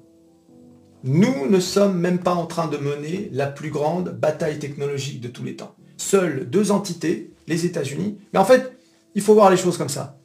Nous 1.05 1.49
ne 1.49 1.61
sommes 1.61 1.99
même 1.99 2.19
pas 2.19 2.35
en 2.35 2.47
train 2.47 2.69
de 2.69 2.77
mener 2.77 3.31
la 3.33 3.47
plus 3.47 3.71
grande 3.71 4.11
bataille 4.11 4.59
technologique 4.59 5.21
de 5.21 5.29
tous 5.29 5.45
les 5.45 5.57
temps. 5.57 5.75
Seules 5.97 6.49
deux 6.51 6.71
entités, 6.71 7.33
les 7.47 7.67
États-Unis, 7.67 8.19
mais 8.33 8.39
en 8.39 8.45
fait, 8.45 8.79
il 9.15 9.23
faut 9.23 9.35
voir 9.35 9.51
les 9.51 9.57
choses 9.57 9.79
comme 9.79 9.89
ça. 9.89 10.18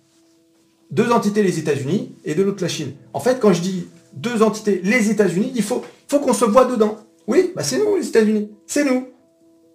Deux 0.92 1.12
entités, 1.12 1.44
les 1.44 1.60
États-Unis, 1.60 2.16
et 2.24 2.36
de 2.36 2.44
l'autre 2.44 2.62
la 2.62 2.70
Chine. 2.70 2.94
En 3.14 3.20
fait, 3.20 3.40
quand 3.40 3.54
je 3.54 3.62
dis 3.62 3.88
deux 4.14 4.44
entités, 4.44 4.82
les 4.84 5.10
États-Unis, 5.10 5.52
il 5.56 5.64
faut, 5.64 5.84
faut 6.08 6.20
qu'on 6.20 6.34
se 6.34 6.46
voit 6.46 6.66
dedans. 6.66 6.98
Oui, 7.28 7.52
bah 7.56 7.64
c'est 7.64 7.78
nous, 7.80 7.96
les 7.96 8.08
États-Unis. 8.08 8.52
C'est 8.68 8.84
nous. 8.84 9.08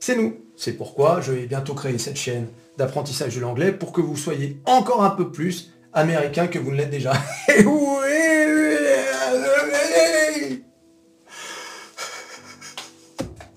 C'est 0.01 0.17
nous. 0.17 0.37
C'est 0.57 0.73
pourquoi 0.73 1.21
je 1.21 1.33
vais 1.33 1.47
bientôt 1.47 1.75
créer 1.75 1.99
cette 1.99 2.17
chaîne 2.17 2.47
d'apprentissage 2.77 3.35
de 3.35 3.41
l'anglais 3.41 3.73
pour 3.73 3.93
que 3.93 4.01
vous 4.01 4.17
soyez 4.17 4.61
encore 4.65 5.03
un 5.03 5.11
peu 5.11 5.31
plus 5.31 5.73
américain 5.93 6.47
que 6.47 6.59
vous 6.59 6.71
ne 6.71 6.77
l'êtes 6.77 6.91
déjà. 6.91 7.13
Et 7.49 7.65
oui, 7.65 7.99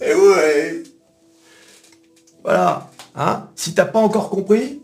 Et 0.01 0.13
oui. 0.13 0.83
Voilà. 2.43 2.89
Hein 3.15 3.49
si 3.55 3.75
t'as 3.75 3.85
pas 3.85 3.99
encore 3.99 4.29
compris, 4.29 4.81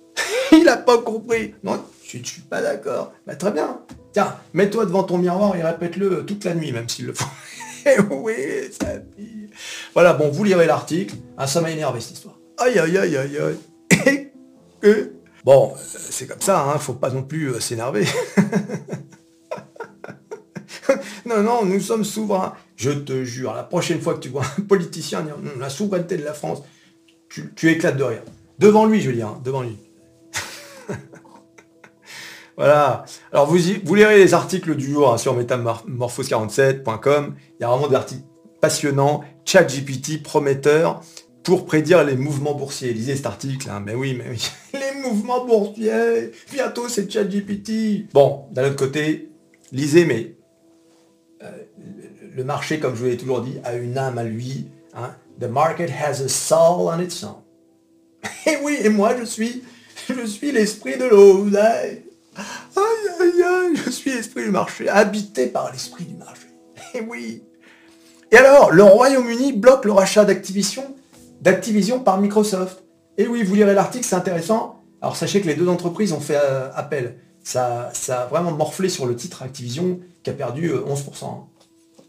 il 0.52 0.68
a 0.68 0.76
pas 0.76 0.98
compris. 0.98 1.54
Non, 1.64 1.82
je 2.18 2.18
ne 2.18 2.24
suis 2.24 2.42
pas 2.42 2.60
d'accord. 2.60 3.12
Bah, 3.26 3.36
très 3.36 3.50
bien. 3.50 3.80
Tiens, 4.12 4.36
mets-toi 4.52 4.86
devant 4.86 5.04
ton 5.04 5.18
miroir 5.18 5.56
et 5.56 5.62
répète-le 5.62 6.26
toute 6.26 6.44
la 6.44 6.54
nuit, 6.54 6.72
même 6.72 6.88
s'il 6.88 7.06
le 7.06 7.14
faut. 7.14 7.30
Eh 7.84 8.00
oui, 8.12 8.34
ça 8.80 8.90
Voilà, 9.92 10.12
bon, 10.12 10.28
vous 10.28 10.44
lirez 10.44 10.66
l'article. 10.66 11.16
Ah, 11.36 11.48
ça 11.48 11.60
m'a 11.60 11.72
énervé 11.72 12.00
cette 12.00 12.12
histoire. 12.12 12.38
Aïe, 12.58 12.78
aïe, 12.78 12.96
aïe, 12.96 13.16
aïe, 13.16 13.38
aïe. 13.38 14.30
Bon, 15.44 15.74
c'est 15.76 16.28
comme 16.28 16.40
ça, 16.40 16.62
hein, 16.62 16.78
faut 16.78 16.92
pas 16.92 17.10
non 17.10 17.24
plus 17.24 17.48
euh, 17.48 17.58
s'énerver. 17.58 18.06
non, 21.26 21.42
non, 21.42 21.64
nous 21.64 21.80
sommes 21.80 22.04
souverains. 22.04 22.54
Je 22.76 22.92
te 22.92 23.24
jure, 23.24 23.52
la 23.52 23.64
prochaine 23.64 24.00
fois 24.00 24.14
que 24.14 24.20
tu 24.20 24.28
vois 24.28 24.44
un 24.58 24.62
politicien 24.62 25.22
dire 25.22 25.36
la 25.58 25.68
souveraineté 25.68 26.16
de 26.16 26.24
la 26.24 26.34
France, 26.34 26.62
tu, 27.28 27.70
éclates 27.70 27.96
de 27.96 28.04
rire. 28.04 28.22
Devant 28.60 28.86
lui, 28.86 29.00
je 29.00 29.10
veux 29.10 29.16
dire, 29.16 29.28
hein, 29.28 29.40
devant 29.44 29.62
lui. 29.62 29.76
Voilà. 32.56 33.04
Alors 33.32 33.46
vous, 33.46 33.58
vous 33.84 33.94
lirez 33.94 34.18
les 34.18 34.34
articles 34.34 34.74
du 34.74 34.92
jour 34.92 35.12
hein, 35.12 35.18
sur 35.18 35.36
metamorphose47.com. 35.36 37.34
Il 37.58 37.62
y 37.62 37.64
a 37.64 37.68
vraiment 37.68 37.88
des 37.88 37.96
articles 37.96 38.24
passionnants, 38.60 39.24
ChatGPT 39.44 40.22
prometteur 40.22 41.02
pour 41.42 41.66
prédire 41.66 42.04
les 42.04 42.16
mouvements 42.16 42.54
boursiers. 42.54 42.92
Lisez 42.92 43.16
cet 43.16 43.26
article, 43.26 43.68
hein. 43.70 43.82
mais 43.84 43.94
oui, 43.94 44.14
mais 44.16 44.30
oui. 44.30 44.50
les 44.74 45.00
mouvements 45.00 45.44
boursiers, 45.44 46.32
bientôt 46.52 46.88
c'est 46.88 47.10
ChatGPT. 47.10 48.12
Bon, 48.12 48.44
d'un 48.52 48.66
autre 48.66 48.76
côté, 48.76 49.30
lisez, 49.72 50.04
mais 50.04 50.36
euh, 51.42 51.50
le 52.34 52.44
marché, 52.44 52.78
comme 52.78 52.94
je 52.94 53.00
vous 53.00 53.06
l'ai 53.06 53.16
toujours 53.16 53.42
dit, 53.42 53.58
a 53.64 53.74
une 53.74 53.98
âme 53.98 54.18
à 54.18 54.24
lui. 54.24 54.68
Hein. 54.94 55.14
The 55.40 55.48
market 55.48 55.90
has 55.90 56.22
a 56.22 56.28
soul 56.28 56.88
on 56.88 57.00
its 57.00 57.24
own. 57.24 57.42
Et 58.46 58.58
oui, 58.62 58.78
et 58.80 58.88
moi 58.88 59.16
je 59.18 59.24
suis, 59.24 59.64
je 60.08 60.24
suis 60.26 60.52
l'esprit 60.52 60.96
de 60.96 61.04
l'eau. 61.04 61.46
Aïe, 62.36 62.84
aïe, 63.20 63.42
aïe, 63.42 63.76
je 63.76 63.90
suis 63.90 64.12
l'esprit 64.12 64.44
du 64.44 64.50
marché, 64.50 64.88
habité 64.88 65.46
par 65.46 65.70
l'esprit 65.72 66.04
du 66.04 66.14
marché. 66.14 66.46
Et 66.94 66.98
eh 66.98 67.00
oui. 67.00 67.42
Et 68.30 68.36
alors, 68.36 68.70
le 68.70 68.82
Royaume-Uni 68.82 69.52
bloque 69.52 69.84
le 69.84 69.92
rachat 69.92 70.24
d'Activision, 70.24 70.94
d'Activision 71.40 72.00
par 72.00 72.20
Microsoft. 72.20 72.82
Et 73.18 73.24
eh 73.24 73.28
oui, 73.28 73.42
vous 73.42 73.54
lirez 73.54 73.74
l'article, 73.74 74.06
c'est 74.06 74.16
intéressant. 74.16 74.82
Alors 75.02 75.16
sachez 75.16 75.40
que 75.40 75.48
les 75.48 75.54
deux 75.54 75.68
entreprises 75.68 76.12
ont 76.12 76.20
fait 76.20 76.38
euh, 76.42 76.70
appel. 76.74 77.16
Ça, 77.42 77.90
ça 77.92 78.22
a 78.22 78.26
vraiment 78.26 78.52
morflé 78.52 78.88
sur 78.88 79.04
le 79.04 79.16
titre 79.16 79.42
Activision 79.42 80.00
qui 80.22 80.30
a 80.30 80.32
perdu 80.32 80.72
11%. 80.72 80.76
Euh, 80.76 81.26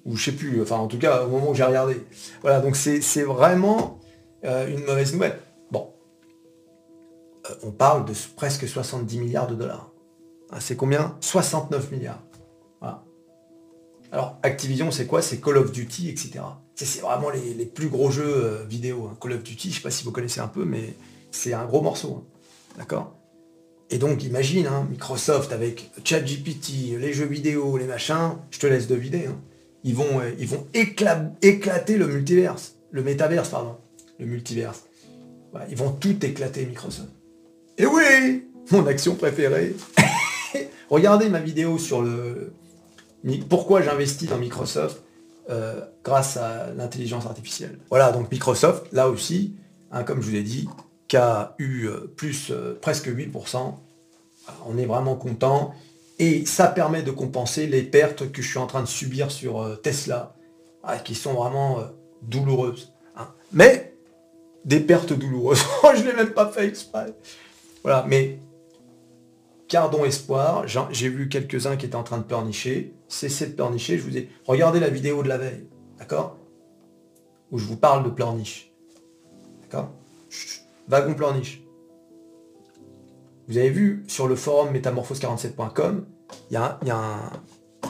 Ou 0.06 0.16
je 0.16 0.26
sais 0.26 0.32
plus, 0.32 0.62
enfin 0.62 0.78
en 0.78 0.88
tout 0.88 1.00
cas 1.00 1.24
au 1.24 1.30
moment 1.30 1.50
où 1.50 1.56
j'ai 1.56 1.64
regardé. 1.64 2.06
Voilà, 2.42 2.62
donc 2.62 2.76
c'est 2.76 3.24
vraiment 3.24 4.00
euh, 4.46 4.68
une 4.68 4.86
mauvaise 4.86 5.12
nouvelle. 5.12 5.40
Bon. 5.72 5.90
on 7.64 7.72
parle 7.72 8.06
de 8.06 8.14
presque 8.36 8.68
70 8.68 9.18
milliards 9.18 9.48
de 9.48 9.56
dollars. 9.56 9.93
Ah, 10.56 10.60
c'est 10.60 10.76
combien? 10.76 11.18
69 11.20 11.92
milliards. 11.92 12.22
Alors, 14.14 14.38
Activision, 14.44 14.92
c'est 14.92 15.08
quoi? 15.08 15.24
C'est 15.24 15.42
Call 15.42 15.58
of 15.58 15.72
Duty, 15.72 16.08
etc. 16.08 16.34
C'est 16.76 17.02
vraiment 17.02 17.32
les, 17.32 17.66
plus 17.66 17.88
gros 17.88 18.12
jeux 18.12 18.46
euh, 18.46 18.64
vidéo. 18.64 19.10
Hein. 19.12 19.18
Call 19.20 19.32
of 19.34 19.44
Duty, 19.44 19.72
je 19.72 19.76
sais 19.78 19.82
pas 19.82 19.90
si 19.90 20.04
vous 20.04 20.12
connaissez 20.12 20.40
un 20.40 20.48
peu, 20.48 20.66
mais 20.66 20.94
c'est 21.32 21.54
un 21.54 21.66
gros 21.66 21.82
morceau. 21.82 22.22
Hein. 22.22 22.78
D'accord? 22.78 23.16
Et 23.90 23.98
donc, 23.98 24.24
imagine, 24.24 24.68
hein, 24.68 24.88
Microsoft 24.92 25.52
avec 25.52 25.90
ChatGPT, 26.04 27.00
les 27.00 27.12
jeux 27.12 27.26
vidéo, 27.26 27.76
les 27.78 27.88
machins, 27.88 28.36
je 28.52 28.60
te 28.60 28.68
laisse 28.68 28.88
deviner. 28.88 29.30
Ils 29.84 29.96
vont, 29.96 30.20
euh, 30.20 30.30
ils 30.38 30.48
vont 30.48 30.68
éclater 30.74 31.98
le 31.98 32.06
multiverse. 32.06 32.76
Le 32.92 33.02
métaverse, 33.02 33.50
pardon. 33.50 33.78
Le 34.20 34.28
multiverse. 34.28 34.84
ils 35.72 35.76
vont 35.76 35.90
tout 35.90 36.24
éclater, 36.24 36.68
Microsoft. 36.68 37.10
Et 37.80 37.88
oui 37.88 38.44
Mon 38.70 38.86
action 38.86 39.16
préférée 39.16 39.76
Regardez 40.94 41.28
ma 41.28 41.40
vidéo 41.40 41.80
sur 41.80 42.04
le 42.04 42.54
pourquoi 43.50 43.82
j'investis 43.82 44.30
dans 44.30 44.38
Microsoft 44.38 45.02
euh, 45.50 45.82
grâce 46.04 46.38
à 46.38 46.72
l'intelligence 46.78 47.26
artificielle. 47.26 47.80
Voilà, 47.90 48.12
donc 48.12 48.32
Microsoft, 48.32 48.86
là 48.92 49.10
aussi, 49.10 49.56
hein, 49.92 50.04
comme 50.04 50.22
je 50.22 50.28
vous 50.28 50.34
l'ai 50.34 50.44
dit, 50.44 50.70
qui 51.08 51.18
a 51.18 51.56
eu 51.58 51.88
euh, 51.88 52.14
plus 52.16 52.52
euh, 52.52 52.78
presque 52.80 53.08
8%. 53.08 53.74
On 54.68 54.78
est 54.78 54.86
vraiment 54.86 55.16
content. 55.16 55.74
Et 56.20 56.46
ça 56.46 56.68
permet 56.68 57.02
de 57.02 57.10
compenser 57.10 57.66
les 57.66 57.82
pertes 57.82 58.32
que 58.32 58.44
je 58.44 58.48
suis 58.48 58.60
en 58.60 58.68
train 58.68 58.82
de 58.82 58.88
subir 58.88 59.32
sur 59.32 59.82
Tesla, 59.82 60.36
ah, 60.84 61.00
qui 61.00 61.16
sont 61.16 61.34
vraiment 61.34 61.80
douloureuses. 62.22 62.94
Hein. 63.18 63.30
Mais 63.52 63.96
des 64.64 64.80
pertes 64.80 65.14
douloureuses. 65.14 65.64
je 65.96 66.02
ne 66.04 66.06
l'ai 66.06 66.14
même 66.14 66.34
pas 66.36 66.52
fait 66.52 66.68
exprès. 66.68 67.16
Voilà, 67.82 68.06
mais 68.08 68.38
Gardons 69.74 70.06
espoir. 70.06 70.68
J'ai 70.68 71.10
vu 71.10 71.30
quelques-uns 71.30 71.78
qui 71.78 71.88
étaient 71.88 71.96
en 71.96 72.04
train 72.04 72.20
de 72.20 72.24
pleurnicher. 72.24 72.94
Cessez 73.08 73.48
de 73.48 73.54
pleurnicher. 73.54 73.98
Je 73.98 74.04
vous 74.04 74.16
ai. 74.16 74.30
Regardez 74.46 74.80
la 74.80 74.90
vidéo 74.90 75.24
de 75.24 75.28
la 75.28 75.40
veille. 75.40 75.68
D'accord? 75.98 76.38
Où 77.50 77.58
je 77.58 77.66
vous 77.66 77.76
parle 77.76 78.04
de 78.04 78.12
pleurniche. 78.12 78.72
D'accord? 79.64 79.90
Wagon 80.88 81.16
pleurniche. 81.16 81.64
Vous 83.48 83.58
avez 83.58 83.72
vu 83.72 84.04
sur 84.08 84.28
le 84.28 84.36
forum 84.36 84.72
métamorphose47.com, 84.76 86.06
il 86.52 86.54
y 86.54 86.58
a, 86.58 86.80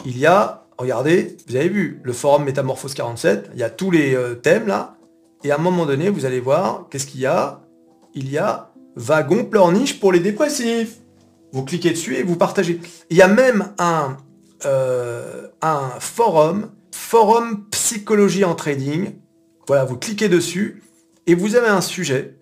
il 0.06 0.18
y 0.18 0.26
a 0.26 0.66
regardez, 0.78 1.36
vous 1.48 1.56
avez 1.58 1.70
vu, 1.70 2.00
le 2.02 2.14
forum 2.14 2.46
Métamorphose 2.46 2.94
47, 2.94 3.52
il 3.54 3.60
y 3.60 3.64
a 3.64 3.70
tous 3.70 3.92
les 3.92 4.16
euh, 4.16 4.36
thèmes 4.36 4.68
là, 4.68 4.98
et 5.44 5.52
à 5.52 5.56
un 5.56 5.60
moment 5.60 5.86
donné, 5.86 6.10
vous 6.10 6.26
allez 6.26 6.40
voir, 6.40 6.88
qu'est-ce 6.90 7.06
qu'il 7.06 7.22
y 7.22 7.26
a? 7.26 7.62
Il 8.16 8.32
y 8.32 8.38
a 8.38 8.72
wagon 8.96 9.46
pleurniche 9.46 10.00
pour 10.00 10.12
les 10.12 10.20
dépressifs. 10.20 11.03
Vous 11.54 11.64
cliquez 11.64 11.92
dessus 11.92 12.16
et 12.16 12.24
vous 12.24 12.36
partagez. 12.36 12.82
Il 13.12 13.16
y 13.16 13.22
a 13.22 13.28
même 13.28 13.74
un, 13.78 14.18
euh, 14.66 15.48
un 15.62 15.92
forum, 16.00 16.72
forum 16.92 17.66
psychologie 17.70 18.44
en 18.44 18.56
trading. 18.56 19.12
Voilà, 19.68 19.86
vous 19.86 19.96
cliquez 19.96 20.30
dessus 20.30 20.82
et 21.28 21.36
vous 21.36 21.56
avez 21.56 21.68
un 21.68 21.82
sujet. 21.82 22.40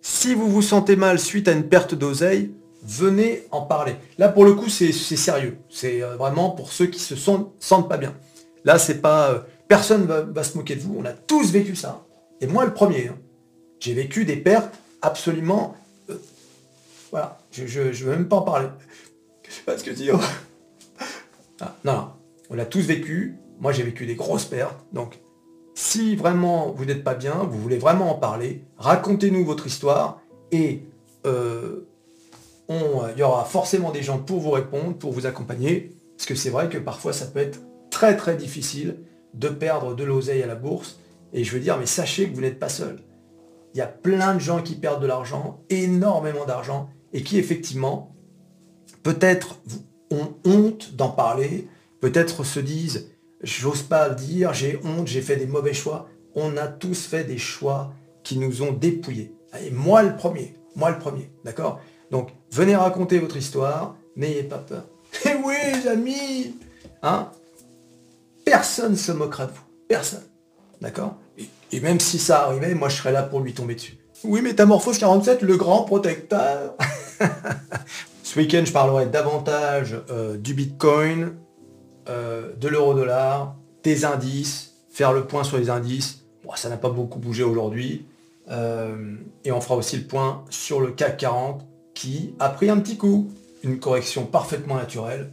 Si 0.00 0.34
vous 0.34 0.50
vous 0.50 0.62
sentez 0.62 0.96
mal 0.96 1.18
suite 1.18 1.46
à 1.46 1.52
une 1.52 1.68
perte 1.68 1.94
d'oseille, 1.94 2.52
venez 2.82 3.46
en 3.50 3.60
parler. 3.60 3.96
Là, 4.16 4.30
pour 4.30 4.46
le 4.46 4.54
coup, 4.54 4.70
c'est 4.70 4.92
sérieux. 4.92 5.58
C'est 5.68 6.02
euh, 6.02 6.16
vraiment 6.16 6.48
pour 6.48 6.72
ceux 6.72 6.86
qui 6.86 7.00
se 7.00 7.16
sentent 7.16 7.88
pas 7.88 7.98
bien. 7.98 8.14
Là, 8.64 8.78
c'est 8.78 9.02
pas... 9.02 9.30
Euh, 9.30 9.38
personne 9.68 10.06
va, 10.06 10.22
va, 10.22 10.42
se 10.42 10.56
moquer 10.56 10.76
de 10.76 10.80
vous. 10.80 10.96
On 10.98 11.04
a 11.04 11.12
tous 11.12 11.52
vécu 11.52 11.76
ça. 11.76 12.06
Et 12.40 12.46
moi, 12.46 12.64
le 12.64 12.72
premier. 12.72 13.08
Hein. 13.08 13.18
J'ai 13.78 13.92
vécu 13.92 14.24
des 14.24 14.36
pertes 14.36 14.74
absolument... 15.02 15.76
Voilà. 17.14 17.38
Je 17.52 17.62
ne 17.62 17.92
veux 17.92 18.10
même 18.10 18.26
pas 18.26 18.38
en 18.38 18.42
parler. 18.42 18.66
Je 19.46 19.52
sais 19.52 19.62
pas 19.62 19.78
ce 19.78 19.84
que 19.84 19.92
dire. 19.92 20.18
Ah, 21.60 21.76
non, 21.84 21.92
non. 21.92 22.08
On 22.50 22.56
l'a 22.56 22.66
tous 22.66 22.80
vécu. 22.80 23.36
Moi, 23.60 23.70
j'ai 23.70 23.84
vécu 23.84 24.06
des 24.06 24.16
grosses 24.16 24.44
pertes. 24.44 24.84
Donc, 24.92 25.20
si 25.76 26.16
vraiment 26.16 26.72
vous 26.72 26.84
n'êtes 26.84 27.04
pas 27.04 27.14
bien, 27.14 27.34
vous 27.48 27.60
voulez 27.60 27.78
vraiment 27.78 28.10
en 28.10 28.18
parler, 28.18 28.64
racontez-nous 28.76 29.44
votre 29.44 29.68
histoire 29.68 30.20
et 30.50 30.82
euh, 31.26 31.86
il 32.68 33.16
y 33.16 33.22
aura 33.22 33.44
forcément 33.44 33.92
des 33.92 34.02
gens 34.02 34.18
pour 34.18 34.40
vous 34.40 34.50
répondre, 34.50 34.96
pour 34.98 35.12
vous 35.12 35.26
accompagner, 35.26 35.92
parce 36.16 36.26
que 36.26 36.34
c'est 36.34 36.50
vrai 36.50 36.68
que 36.68 36.78
parfois 36.78 37.12
ça 37.12 37.26
peut 37.26 37.38
être 37.38 37.60
très 37.88 38.16
très 38.16 38.36
difficile 38.36 38.96
de 39.34 39.48
perdre 39.48 39.94
de 39.94 40.02
l'oseille 40.02 40.42
à 40.42 40.48
la 40.48 40.56
bourse. 40.56 40.98
Et 41.32 41.44
je 41.44 41.52
veux 41.52 41.60
dire, 41.60 41.78
mais 41.78 41.86
sachez 41.86 42.28
que 42.28 42.34
vous 42.34 42.42
n'êtes 42.42 42.58
pas 42.58 42.68
seul. 42.68 42.98
Il 43.74 43.78
y 43.78 43.82
a 43.82 43.86
plein 43.86 44.34
de 44.34 44.40
gens 44.40 44.60
qui 44.60 44.74
perdent 44.74 45.02
de 45.02 45.06
l'argent, 45.06 45.60
énormément 45.70 46.46
d'argent, 46.46 46.90
et 47.14 47.22
qui 47.22 47.38
effectivement, 47.38 48.14
peut-être 49.02 49.60
ont 50.10 50.34
honte 50.44 50.94
d'en 50.94 51.08
parler, 51.08 51.68
peut-être 52.00 52.44
se 52.44 52.60
disent, 52.60 53.10
j'ose 53.42 53.82
pas 53.82 54.08
le 54.08 54.14
dire, 54.14 54.52
j'ai 54.52 54.78
honte, 54.84 55.06
j'ai 55.06 55.22
fait 55.22 55.36
des 55.36 55.46
mauvais 55.46 55.72
choix. 55.72 56.08
On 56.34 56.56
a 56.56 56.66
tous 56.66 57.06
fait 57.06 57.24
des 57.24 57.38
choix 57.38 57.94
qui 58.22 58.38
nous 58.38 58.62
ont 58.62 58.72
dépouillés. 58.72 59.34
Et 59.64 59.70
moi 59.70 60.02
le 60.02 60.16
premier, 60.16 60.54
moi 60.76 60.90
le 60.90 60.98
premier, 60.98 61.30
d'accord? 61.44 61.80
Donc, 62.10 62.30
venez 62.50 62.76
raconter 62.76 63.18
votre 63.18 63.36
histoire, 63.36 63.96
n'ayez 64.16 64.42
pas 64.42 64.58
peur. 64.58 64.84
Eh 65.24 65.36
oui, 65.44 65.54
les 65.72 65.88
amis 65.88 66.54
hein? 67.04 67.30
Personne 68.44 68.92
ne 68.92 68.96
se 68.96 69.12
moquera 69.12 69.46
de 69.46 69.52
vous. 69.52 69.64
Personne. 69.88 70.24
D'accord? 70.80 71.16
Et, 71.72 71.80
même 71.80 72.00
si 72.00 72.18
ça 72.18 72.44
arrivait, 72.44 72.74
moi 72.74 72.88
je 72.88 72.96
serais 72.96 73.12
là 73.12 73.22
pour 73.22 73.40
lui 73.40 73.52
tomber 73.52 73.74
dessus. 73.74 73.96
Oui, 74.22 74.42
Métamorphose 74.42 74.98
47, 74.98 75.42
le 75.42 75.56
grand 75.56 75.84
protecteur. 75.84 76.74
Ce 78.22 78.38
week-end, 78.38 78.62
je 78.64 78.72
parlerai 78.72 79.06
davantage 79.06 79.96
euh, 80.10 80.36
du 80.36 80.54
Bitcoin, 80.54 81.34
euh, 82.08 82.52
de 82.60 82.68
l'euro-dollar, 82.68 83.56
des 83.82 84.04
indices, 84.04 84.74
faire 84.90 85.12
le 85.12 85.24
point 85.24 85.44
sur 85.44 85.56
les 85.56 85.70
indices. 85.70 86.24
Bon, 86.44 86.50
ça 86.54 86.68
n'a 86.68 86.76
pas 86.76 86.90
beaucoup 86.90 87.18
bougé 87.18 87.42
aujourd'hui. 87.42 88.06
Euh, 88.50 89.16
et 89.44 89.52
on 89.52 89.60
fera 89.60 89.76
aussi 89.76 89.96
le 89.96 90.04
point 90.04 90.44
sur 90.50 90.80
le 90.80 90.90
CAC 90.90 91.16
40 91.18 91.64
qui 91.94 92.34
a 92.38 92.48
pris 92.48 92.68
un 92.68 92.78
petit 92.78 92.96
coup. 92.96 93.30
Une 93.62 93.78
correction 93.78 94.26
parfaitement 94.26 94.74
naturelle. 94.74 95.30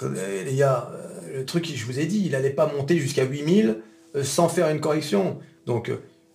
Les 0.00 0.54
gars, 0.54 0.90
le 1.32 1.44
truc, 1.44 1.72
je 1.74 1.84
vous 1.84 1.98
ai 1.98 2.06
dit, 2.06 2.22
il 2.24 2.32
n'allait 2.32 2.50
pas 2.50 2.66
monter 2.66 2.98
jusqu'à 2.98 3.24
8000 3.24 3.80
euh, 4.14 4.22
sans 4.22 4.48
faire 4.48 4.68
une 4.68 4.80
correction. 4.80 5.38
Donc, 5.66 5.90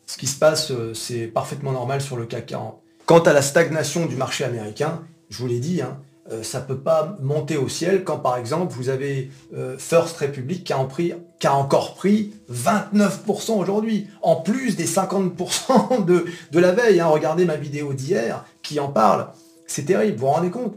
ce 0.06 0.18
qui 0.18 0.28
se 0.28 0.38
passe, 0.38 0.72
c'est 0.94 1.28
parfaitement 1.28 1.72
normal 1.72 2.02
sur 2.02 2.18
le 2.18 2.26
CAC 2.26 2.48
40. 2.48 2.82
Quant 3.08 3.20
à 3.20 3.32
la 3.32 3.42
stagnation 3.42 4.06
du 4.06 4.18
marché 4.18 4.44
américain, 4.44 5.02
je 5.30 5.38
vous 5.38 5.48
l'ai 5.48 5.60
dit, 5.60 5.82
hein, 5.82 5.98
ça 6.44 6.60
ne 6.60 6.66
peut 6.66 6.78
pas 6.78 7.16
monter 7.22 7.56
au 7.56 7.70
ciel 7.70 8.04
quand, 8.04 8.18
par 8.18 8.36
exemple, 8.36 8.74
vous 8.74 8.90
avez 8.90 9.32
First 9.78 10.18
Republic 10.18 10.66
qui 10.66 10.74
a, 10.74 11.56
encore 11.56 11.96
pris 11.96 12.34
29% 12.52 13.54
aujourd'hui, 13.54 14.08
en 14.22 14.36
plus 14.36 14.76
des 14.76 14.86
50% 14.86 16.04
de, 16.06 16.26
de, 16.52 16.60
la 16.60 16.74
veille. 16.74 17.00
Hein. 17.00 17.08
Regardez 17.08 17.46
ma 17.46 17.56
vidéo 17.56 17.94
d'hier, 17.94 18.44
qui 18.62 18.78
en 18.82 18.90
parle. 18.90 19.30
C'est 19.68 19.86
terrible, 19.86 20.18
vous 20.18 20.26
vous 20.26 20.34
rendez 20.34 20.52
compte? 20.52 20.76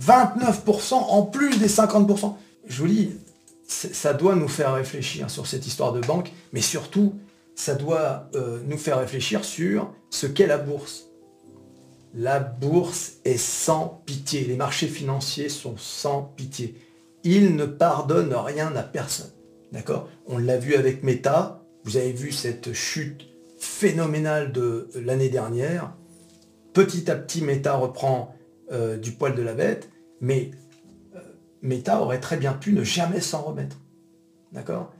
29% 0.00 0.94
en 0.94 1.22
plus 1.22 1.58
des 1.58 1.68
50%. 1.68 2.34
Je 2.68 2.80
vous 2.80 2.88
dis, 2.88 3.10
ça 3.66 4.14
doit 4.14 4.36
nous 4.36 4.48
faire 4.48 4.74
réfléchir 4.74 5.30
sur 5.30 5.48
cette 5.48 5.66
histoire 5.66 5.92
de 5.92 6.00
banque, 6.00 6.30
mais 6.52 6.60
surtout, 6.60 7.14
ça 7.60 7.74
doit 7.74 8.28
euh, 8.34 8.60
nous 8.66 8.78
faire 8.78 8.98
réfléchir 8.98 9.44
sur 9.44 9.92
ce 10.10 10.26
qu'est 10.26 10.46
la 10.46 10.58
bourse. 10.58 11.10
La 12.14 12.40
bourse 12.40 13.18
est 13.24 13.36
sans 13.36 14.02
pitié. 14.06 14.44
Les 14.44 14.56
marchés 14.56 14.88
financiers 14.88 15.48
sont 15.48 15.76
sans 15.76 16.22
pitié. 16.22 16.74
Ils 17.22 17.54
ne 17.54 17.66
pardonnent 17.66 18.34
rien 18.34 18.74
à 18.74 18.82
personne. 18.82 19.30
D'accord? 19.72 20.08
On 20.26 20.38
l'a 20.38 20.56
vu 20.56 20.74
avec 20.74 21.04
Meta. 21.04 21.62
Vous 21.84 21.96
avez 21.96 22.12
vu 22.12 22.32
cette 22.32 22.72
chute 22.72 23.26
phénoménale 23.58 24.52
de 24.52 24.88
l'année 24.94 25.28
dernière 25.28 25.92
petit 26.72 27.10
à 27.10 27.16
petit, 27.16 27.42
Meta 27.42 27.74
reprend 27.74 28.34
euh, 28.72 28.96
du 28.96 29.12
poil 29.12 29.34
de 29.34 29.42
la 29.42 29.54
bête, 29.54 29.90
mais 30.20 30.50
euh, 31.14 31.20
Meta 31.62 32.00
aurait 32.00 32.20
très 32.20 32.36
bien 32.36 32.52
pu 32.52 32.72
ne 32.72 32.84
jamais 32.84 33.20
s'en 33.20 33.42
remettre. 33.42 33.76
D'accord? 34.52 34.92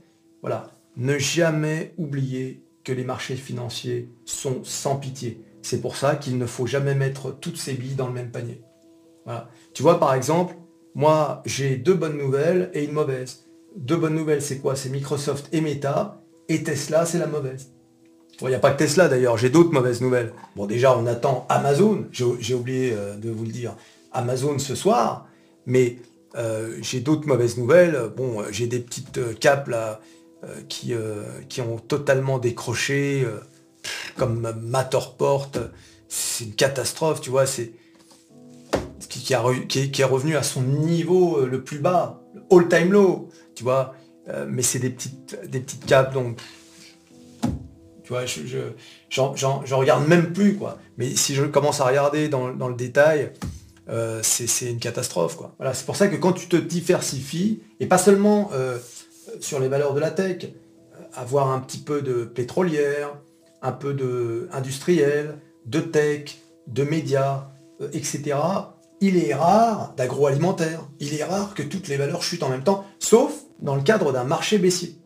Voilà. 0.42 0.70
Ne 1.00 1.18
jamais 1.18 1.94
oublier 1.96 2.62
que 2.84 2.92
les 2.92 3.04
marchés 3.04 3.34
financiers 3.34 4.08
sont 4.24 4.62
sans 4.64 4.96
pitié. 4.96 5.42
C'est 5.62 5.80
pour 5.80 5.96
ça 5.96 6.14
qu'il 6.14 6.38
ne 6.38 6.46
faut 6.46 6.66
jamais 6.66 6.94
mettre 6.94 7.32
toutes 7.32 7.56
ses 7.56 7.72
billes 7.72 7.94
dans 7.96 8.06
le 8.06 8.12
même 8.12 8.30
panier. 8.30 8.60
Tu 9.74 9.82
vois, 9.82 9.98
par 9.98 10.14
exemple, 10.14 10.54
moi, 10.94 11.42
j'ai 11.46 11.76
deux 11.76 11.94
bonnes 11.94 12.18
nouvelles 12.18 12.70
et 12.74 12.84
une 12.84 12.92
mauvaise. 12.92 13.46
Deux 13.76 13.96
bonnes 13.96 14.14
nouvelles, 14.14 14.42
c'est 14.42 14.58
quoi? 14.58 14.76
C'est 14.76 14.90
Microsoft 14.90 15.48
et 15.52 15.60
Meta, 15.60 16.20
et 16.48 16.62
Tesla, 16.62 17.06
c'est 17.06 17.18
la 17.18 17.26
mauvaise. 17.26 17.72
Il 18.42 18.48
n'y 18.48 18.54
a 18.54 18.58
pas 18.58 18.72
que 18.72 18.78
Tesla 18.78 19.08
d'ailleurs, 19.08 19.36
j'ai 19.36 19.50
d'autres 19.50 19.72
mauvaises 19.72 20.00
nouvelles. 20.00 20.32
Bon 20.56 20.66
déjà 20.66 20.96
on 20.96 21.06
attend 21.06 21.46
Amazon, 21.48 22.06
j'ai 22.10 22.54
oublié 22.54 22.92
euh, 22.92 23.16
de 23.16 23.30
vous 23.30 23.44
le 23.44 23.52
dire, 23.52 23.76
Amazon 24.12 24.58
ce 24.58 24.74
soir, 24.74 25.28
mais 25.66 25.98
euh, 26.36 26.76
j'ai 26.80 27.00
d'autres 27.00 27.28
mauvaises 27.28 27.58
nouvelles. 27.58 28.10
Bon, 28.16 28.40
euh, 28.40 28.44
j'ai 28.50 28.66
des 28.66 28.78
petites 28.80 29.38
capes 29.40 29.68
là 29.68 30.00
qui, 30.68 30.94
qui 31.48 31.60
ont 31.60 31.78
totalement 31.78 32.38
décroché, 32.38 33.26
comme 34.16 34.54
Matterport, 34.62 35.50
c'est 36.08 36.44
une 36.44 36.54
catastrophe, 36.54 37.20
tu 37.20 37.30
vois, 37.30 37.46
c'est 37.46 37.72
qui, 39.08 39.20
qui, 39.20 39.32
est, 40.02 40.04
revenu 40.04 40.36
à 40.36 40.42
son 40.42 40.62
niveau 40.62 41.44
le 41.44 41.62
plus 41.62 41.78
bas, 41.78 42.22
all-time 42.50 42.92
low, 42.92 43.28
tu 43.54 43.64
vois, 43.64 43.94
mais 44.48 44.62
c'est 44.62 44.78
des 44.78 44.90
petites, 44.90 45.38
des 45.46 45.60
petites 45.60 45.84
capes, 45.84 46.14
donc 46.14 46.38
je, 48.26 48.72
j'en, 49.08 49.34
regarde 49.78 50.06
même 50.06 50.32
plus, 50.32 50.56
quoi. 50.56 50.78
Mais 50.96 51.14
si 51.16 51.34
je 51.34 51.44
commence 51.44 51.80
à 51.80 51.86
regarder 51.86 52.28
dans, 52.28 52.48
le 52.48 52.74
détail, 52.74 53.32
euh, 53.88 54.20
c'est, 54.22 54.70
une 54.70 54.78
catastrophe, 54.78 55.36
quoi. 55.36 55.54
Voilà, 55.58 55.74
c'est 55.74 55.86
pour 55.86 55.96
ça 55.96 56.08
que 56.08 56.16
quand 56.16 56.32
tu 56.32 56.48
te 56.48 56.56
diversifies, 56.56 57.62
et 57.80 57.86
pas 57.86 57.98
seulement 57.98 58.50
euh, 58.52 58.78
sur 59.40 59.60
les 59.60 59.68
valeurs 59.68 59.94
de 59.94 60.00
la 60.00 60.10
tech, 60.10 60.44
euh, 60.44 60.48
avoir 61.14 61.50
un 61.50 61.60
petit 61.60 61.78
peu 61.78 62.02
de 62.02 62.24
pétrolière, 62.24 63.16
un 63.62 63.72
peu 63.72 63.94
de 63.94 64.48
industriel, 64.52 65.38
de 65.66 65.80
tech, 65.80 66.38
de 66.66 66.82
médias, 66.82 67.48
etc. 67.92 68.36
Il 69.00 69.16
est 69.16 69.34
rare 69.34 69.94
d'agroalimentaire. 69.96 70.86
Il 70.98 71.14
est 71.14 71.24
rare 71.24 71.54
que 71.54 71.62
toutes 71.62 71.88
les 71.88 71.96
valeurs 71.96 72.22
chutent 72.22 72.42
en 72.42 72.48
même 72.48 72.64
temps, 72.64 72.84
sauf 72.98 73.32
dans 73.60 73.74
le 73.74 73.82
cadre 73.82 74.12
d'un 74.12 74.24
marché 74.24 74.58
baissier. 74.58 74.96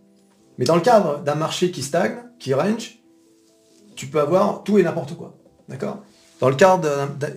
Mais 0.59 0.65
dans 0.65 0.77
le 0.77 0.81
cadre 0.81 1.21
d'un 1.23 1.35
marché 1.35 1.71
qui 1.71 1.83
stagne, 1.83 2.17
qui 2.39 2.55
range, 2.55 2.99
tu 3.97 4.07
peux 4.07 4.21
avoir 4.21 4.63
tout 4.65 4.79
et 4.79 4.83
n'importe 4.83 5.17
quoi. 5.17 5.37
D'accord? 5.69 6.03
Dans 6.41 6.49
le 6.49 6.57
cadre 6.57 6.89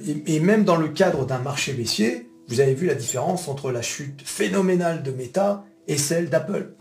et 0.05 0.39
même 0.39 0.63
dans 0.63 0.75
le 0.75 0.89
cadre 0.89 1.25
d'un 1.25 1.39
marché 1.39 1.73
baissier, 1.73 2.29
vous 2.47 2.59
avez 2.59 2.73
vu 2.73 2.87
la 2.87 2.95
différence 2.95 3.47
entre 3.47 3.71
la 3.71 3.81
chute 3.81 4.21
phénoménale 4.23 5.03
de 5.03 5.11
Meta 5.11 5.65
et 5.87 5.97
celle 5.97 6.29
d'Apple. 6.29 6.75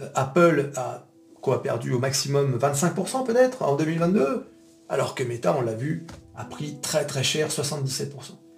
Euh, 0.00 0.08
Apple 0.14 0.70
a 0.76 1.06
quoi 1.40 1.62
perdu 1.62 1.92
au 1.92 1.98
maximum 1.98 2.56
25% 2.58 3.24
peut-être 3.24 3.62
en 3.62 3.76
2022, 3.76 4.46
alors 4.88 5.14
que 5.14 5.24
Meta, 5.24 5.54
on 5.58 5.60
l'a 5.60 5.74
vu, 5.74 6.06
a 6.36 6.44
pris 6.44 6.78
très 6.80 7.04
très 7.04 7.22
cher 7.22 7.48
77%. 7.48 8.08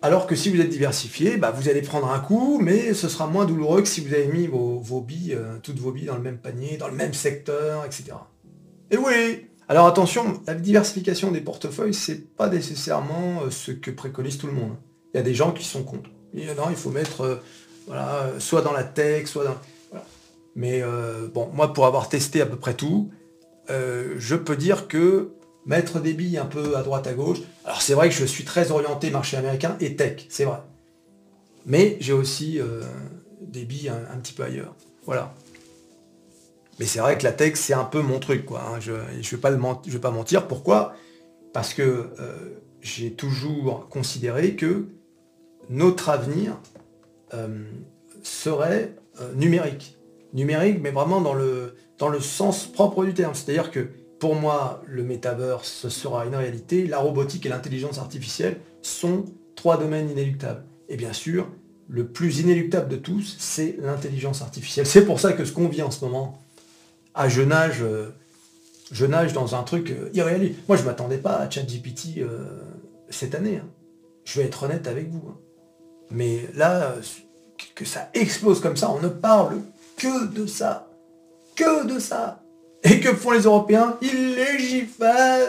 Alors 0.03 0.27
que 0.27 0.37
si 0.37 0.51
vous 0.51 0.61
êtes 0.61 0.69
diversifié, 0.69 1.39
bah, 1.39 1.51
vous 1.51 1.71
allez 1.71 1.81
prendre 1.81 2.11
un 2.11 2.21
coup, 2.21 2.59
mais 2.61 2.93
ce 2.93 3.09
sera 3.09 3.27
moins 3.27 3.47
douloureux 3.47 3.81
que 3.81 3.89
si 3.89 4.03
vous 4.03 4.13
avez 4.13 4.27
mis 4.27 4.47
vos, 4.47 5.01
billes, 5.01 5.35
euh, 5.35 5.57
toutes 5.63 5.79
vos 5.79 5.93
billes 5.93 6.05
dans 6.05 6.17
le 6.17 6.23
même 6.23 6.37
panier, 6.37 6.77
dans 6.77 6.89
le 6.89 6.95
même 6.95 7.15
secteur, 7.15 7.87
etc. 7.87 8.13
Et 8.91 8.99
oui, 8.99 9.47
alors 9.67 9.87
attention, 9.87 10.43
la 10.47 10.55
diversification 10.55 11.31
des 11.31 11.41
portefeuilles, 11.41 11.95
c'est 11.95 12.37
pas 12.37 12.51
nécessairement 12.51 13.45
euh, 13.45 13.51
ce 13.51 13.73
que 13.73 13.91
préconise 13.91 14.37
tout 14.37 14.47
le 14.47 14.53
monde. 14.53 14.75
Il 15.15 15.17
y 15.17 15.21
a 15.21 15.23
des 15.23 15.35
gens 15.35 15.53
qui 15.53 15.65
sont 15.65 15.83
contre. 15.85 16.11
Il 16.35 16.43
il 16.43 16.77
faut 16.77 16.91
mettre 16.91 17.41
soit 18.39 18.63
dans 18.63 18.73
la 18.73 18.83
tech, 18.83 19.27
soit 19.27 19.45
dans... 19.45 19.57
Mais 20.57 20.83
euh, 20.83 21.29
bon, 21.33 21.51
moi 21.53 21.73
pour 21.73 21.87
avoir 21.87 22.09
testé 22.09 22.41
à 22.41 22.47
peu 22.47 22.57
près 22.57 22.75
tout, 22.75 23.11
euh, 23.71 24.15
je 24.19 24.37
peux 24.37 24.57
dire 24.57 24.89
que 24.89 25.33
mettre 25.67 26.01
des 26.01 26.13
billes 26.13 26.39
un 26.39 26.45
peu 26.45 26.77
à 26.77 26.83
droite 26.83 27.07
à 27.07 27.15
gauche, 27.15 27.39
alors 27.65 27.83
c'est 27.83 27.95
vrai 27.95 28.09
que 28.09 28.15
je 28.15 28.25
suis 28.25 28.45
très 28.45 28.71
orienté 28.71 29.11
marché 29.11 29.37
américain 29.37 29.77
et 29.81 29.97
tech, 29.97 30.27
c'est 30.29 30.45
vrai. 30.45 30.59
Mais 31.67 31.97
j'ai 32.01 32.13
aussi 32.13 32.61
euh, 32.61 32.83
des 33.41 33.65
billes 33.65 33.89
un, 33.89 34.19
petit 34.19 34.35
peu 34.35 34.45
ailleurs. 34.45 34.77
Voilà. 35.07 35.35
Mais 36.79 36.85
c'est 36.85 36.99
vrai 36.99 37.17
que 37.17 37.25
la 37.25 37.33
tech, 37.33 37.55
c'est 37.57 37.73
un 37.73 37.85
peu 37.85 38.03
mon 38.03 38.19
truc, 38.19 38.45
quoi. 38.45 38.63
Hein. 38.63 38.81
Je 38.81 38.93
ne 38.93 39.23
vais, 39.23 39.37
pas 39.39 39.51
vais 39.51 39.99
pas 39.99 40.11
mentir. 40.11 40.47
Pourquoi? 40.47 40.95
Parce 41.53 41.73
que 41.73 42.11
j'ai 42.83 43.13
toujours 43.13 43.89
considéré 43.89 44.57
que 44.57 44.89
notre 45.71 46.09
avenir 46.11 46.59
serait 48.23 48.97
numérique 49.37 49.97
numérique, 50.35 50.79
mais 50.83 50.91
vraiment 50.91 51.21
dans 51.21 51.35
le, 51.35 51.75
dans 51.99 52.09
le 52.09 52.21
sens 52.21 52.67
propre 52.67 53.05
du 53.05 53.15
terme. 53.15 53.35
C'est-à-dire 53.35 53.71
que 53.71 53.89
pour 54.19 54.35
moi, 54.35 54.83
le 54.87 55.03
metaverse, 55.03 55.69
ce 55.69 55.89
sera 55.89 56.27
une 56.27 56.35
réalité. 56.35 56.87
La 56.87 56.99
robotique 56.99 57.47
et 57.47 57.49
l'intelligence 57.49 57.99
artificielle 57.99 58.59
sont 58.83 59.25
trois 59.55 59.77
domaines 59.77 60.11
inéluctables. 60.11 60.65
Et 60.89 60.97
bien 60.97 61.13
sûr, 61.13 61.49
le 61.89 62.07
plus 62.07 62.41
inéluctable 62.41 62.89
de 62.89 62.97
tous, 62.97 63.37
c'est 63.39 63.77
l'intelligence 63.81 64.43
artificielle. 64.43 64.87
C'est 64.95 65.05
pour 65.05 65.21
ça 65.21 65.33
que 65.33 65.45
ce 65.45 65.53
qu'on 65.53 65.69
vit 65.69 65.83
en 65.83 65.91
ce 65.91 66.05
moment, 66.05 66.39
à 67.15 67.29
jeune 67.29 67.53
âge, 67.53 67.83
euh, 67.83 68.11
je 68.91 69.07
nage 69.07 69.33
dans 69.33 69.55
un 69.55 69.63
truc 69.63 69.91
euh, 69.91 70.11
irréaliste. 70.15 70.61
Moi, 70.69 70.77
je 70.77 70.83
ne 70.83 70.87
m'attendais 70.87 71.19
pas 71.19 71.37
à 71.37 71.49
ChatGPT 71.49 72.19
euh, 72.19 72.61
cette 73.11 73.35
année. 73.35 73.59
Hein. 73.59 73.69
Je 74.25 74.41
vais 74.41 74.47
être 74.47 74.63
honnête 74.63 74.87
avec 74.87 75.11
vous. 75.11 75.23
Hein. 75.29 75.37
Mais 76.11 76.49
là, 76.55 76.95
que 77.75 77.85
ça 77.85 78.11
explose 78.15 78.61
comme 78.61 78.77
ça, 78.77 78.91
on 78.91 79.01
ne 79.01 79.09
parle 79.09 79.59
que 79.97 80.27
de 80.27 80.47
ça. 80.47 80.89
Que 81.55 81.87
de 81.87 81.99
ça. 81.99 82.43
Et 82.83 83.01
que 83.01 83.15
font 83.15 83.31
les 83.31 83.43
Européens? 83.43 83.97
Ils 84.03 84.35
légifèrent. 84.35 85.49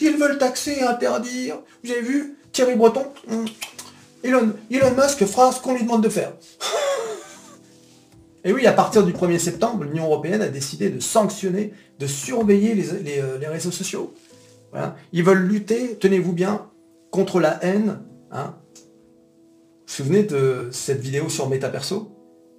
Ils 0.00 0.16
veulent 0.16 0.38
taxer 0.38 0.78
et 0.80 0.82
interdire. 0.82 1.58
Vous 1.82 1.90
avez 1.90 2.02
vu? 2.02 2.36
Thierry 2.52 2.76
Breton. 2.76 3.06
Elon, 4.22 4.52
Elon 4.70 4.90
Musk 4.96 5.24
fera 5.26 5.52
ce 5.52 5.60
qu'on 5.60 5.74
lui 5.74 5.82
demande 5.82 6.02
de 6.02 6.08
faire. 6.08 6.32
Et 8.44 8.52
oui, 8.52 8.66
à 8.66 8.72
partir 8.72 9.04
du 9.04 9.12
1er 9.12 9.38
septembre, 9.38 9.84
l'Union 9.84 10.04
Européenne 10.04 10.42
a 10.42 10.48
décidé 10.48 10.90
de 10.90 11.00
sanctionner, 11.00 11.72
de 11.98 12.06
surveiller 12.06 12.74
les, 12.74 13.18
euh, 13.18 13.38
réseaux 13.50 13.70
sociaux. 13.70 14.14
Ils 15.12 15.22
veulent 15.22 15.46
lutter, 15.46 15.96
tenez-vous 15.96 16.32
bien, 16.32 16.68
contre 17.10 17.38
la 17.38 17.62
haine. 17.64 18.00
Hein. 18.32 18.56
Vous 18.74 18.82
vous 19.86 19.92
souvenez 19.92 20.24
de 20.24 20.68
cette 20.72 21.00
vidéo 21.00 21.28
sur 21.28 21.48
MetaPerso? 21.48 22.10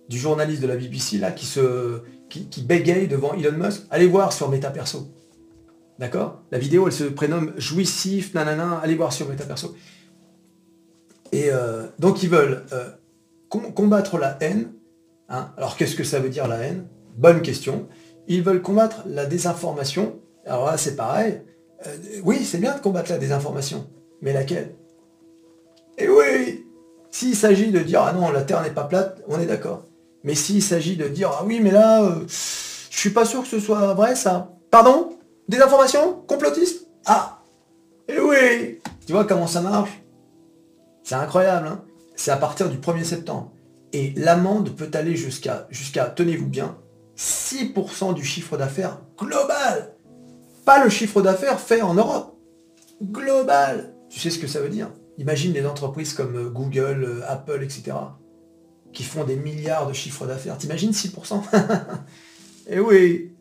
Du 0.10 0.18
journaliste 0.18 0.62
de 0.62 0.68
la 0.68 0.76
BBC 0.76 1.18
là 1.18 1.32
qui 1.32 1.46
se 1.46 2.02
qui, 2.30 2.64
bégaye 2.64 3.08
devant 3.08 3.34
Elon 3.34 3.58
Musk, 3.58 3.84
allez 3.90 4.08
voir 4.08 4.34
sur 4.34 4.50
MetaPerso. 4.50 5.08
D'accord? 6.00 6.42
La 6.52 6.58
vidéo, 6.58 6.88
elle 6.88 6.94
se 6.94 7.06
prénomme 7.06 7.54
Jouissif, 7.58 8.34
nanana, 8.34 8.80
allez 8.84 8.96
voir 8.96 9.14
sur 9.14 9.30
MetaPerso. 9.30 9.76
Et 11.32 11.50
euh, 11.52 11.88
donc 12.00 12.24
ils 12.24 12.30
veulent 12.30 12.64
euh, 12.74 12.90
combattre 13.50 14.18
la 14.18 14.38
haine. 14.42 14.74
Hein. 15.30 15.52
Alors 15.58 15.78
qu'est-ce 15.78 15.96
que 15.96 16.04
ça 16.04 16.20
veut 16.20 16.30
dire 16.30 16.48
la 16.48 16.58
haine? 16.58 16.88
Bonne 17.18 17.42
question. 17.42 17.88
Ils 18.28 18.44
veulent 18.44 18.62
combattre 18.62 19.04
la 19.08 19.26
désinformation. 19.26 20.20
Alors 20.46 20.66
là, 20.66 20.78
c'est 20.78 20.96
pareil. 20.96 21.42
Euh, 21.88 21.96
oui, 22.24 22.44
c'est 22.44 22.58
bien 22.58 22.76
de 22.76 22.82
combattre 22.82 23.12
la 23.12 23.18
désinformation. 23.18 23.88
Mais 24.22 24.34
laquelle? 24.34 24.76
Et 25.98 26.08
oui 26.10 26.66
S'il 27.12 27.36
s'agit 27.36 27.72
de 27.72 27.80
dire, 27.80 28.02
ah 28.02 28.14
non, 28.14 28.32
la 28.32 28.42
Terre 28.42 28.62
n'est 28.62 28.72
pas 28.72 28.84
plate, 28.84 29.22
on 29.28 29.40
est 29.40 29.46
d'accord. 29.46 29.86
Mais 30.26 30.34
s'il 30.34 30.64
s'agit 30.64 30.98
de 30.98 31.08
dire, 31.08 31.30
ah 31.32 31.44
oui, 31.46 31.60
mais 31.62 31.70
là, 31.70 32.04
je 32.04 32.10
euh, 32.10 32.26
je 32.90 32.98
suis 32.98 33.12
pas 33.12 33.26
sûr 33.26 33.44
que 33.44 33.48
ce 33.48 33.60
soit 33.60 33.94
vrai, 33.94 34.16
ça. 34.16 34.52
Pardon? 34.72 35.20
Des 35.48 35.62
informations? 35.62 36.24
Complotistes? 36.28 36.88
Ah 37.06 37.44
Eh 38.10 38.20
oui 38.20 38.80
Tu 39.06 39.14
vois 39.14 39.26
comment 39.26 39.46
ça 39.46 39.62
marche? 39.62 40.02
C'est 41.04 41.14
incroyable, 41.14 41.68
hein 41.68 41.84
C'est 42.16 42.32
à 42.32 42.38
partir 42.38 42.70
du 42.70 42.78
1er 42.78 43.04
septembre. 43.04 43.52
Et 43.94 44.14
l'amende 44.16 44.72
peut 44.76 44.90
aller 44.96 45.16
jusqu'à, 45.16 45.68
jusqu'à 45.70 46.06
tenez-vous 46.06 46.48
bien, 46.48 46.76
6% 47.16 48.16
du 48.16 48.26
chiffre 48.26 48.58
d'affaires 48.58 49.02
global. 49.20 49.94
Pas 50.66 50.84
le 50.84 50.90
chiffre 50.90 51.22
d'affaires 51.22 51.60
fait 51.60 51.84
en 51.84 51.94
Europe. 51.94 52.36
Global. 53.04 53.94
Tu 54.10 54.20
sais 54.20 54.32
ce 54.32 54.40
que 54.40 54.48
ça 54.48 54.60
veut 54.60 54.70
dire? 54.70 54.90
Imagine 55.20 55.54
les 55.54 55.68
entreprises 55.68 56.14
comme 56.14 56.36
euh, 56.36 56.50
Google, 56.50 57.04
euh, 57.04 57.22
Apple, 57.32 57.62
etc 57.62 57.94
qui 58.96 59.04
font 59.04 59.24
des 59.24 59.36
milliards 59.36 59.88
de 59.88 59.94
chiffres 59.94 60.26
d'affaires. 60.26 60.58
T'imagines 60.58 60.92
6% 60.92 61.44
Eh 62.68 62.80
oui 62.80 63.32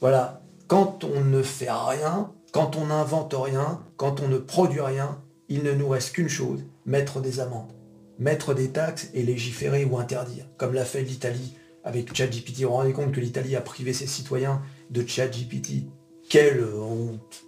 Voilà. 0.00 0.42
Quand 0.66 1.04
on 1.04 1.20
ne 1.20 1.42
fait 1.42 1.70
rien, 1.70 2.32
quand 2.50 2.74
on 2.76 2.86
n'invente 2.86 3.34
rien, 3.38 3.80
quand 3.96 4.20
on 4.20 4.28
ne 4.28 4.38
produit 4.38 4.80
rien, 4.80 5.20
il 5.48 5.62
ne 5.62 5.72
nous 5.72 5.88
reste 5.88 6.12
qu'une 6.12 6.28
chose, 6.28 6.64
mettre 6.86 7.20
des 7.20 7.38
amendes, 7.38 7.70
mettre 8.18 8.54
des 8.54 8.70
taxes 8.70 9.10
et 9.14 9.22
légiférer 9.22 9.84
ou 9.84 9.98
interdire, 9.98 10.46
comme 10.56 10.74
l'a 10.74 10.86
fait 10.86 11.02
l'Italie 11.02 11.54
avec 11.84 12.16
ChatGPT. 12.16 12.62
Vous 12.62 12.68
vous 12.68 12.74
rendez 12.74 12.92
compte 12.92 13.12
que 13.12 13.20
l'Italie 13.20 13.54
a 13.54 13.60
privé 13.60 13.92
ses 13.92 14.06
citoyens 14.06 14.62
de 14.90 15.06
ChatGPT. 15.06 15.84
Quelle 16.30 16.64
honte 16.64 17.44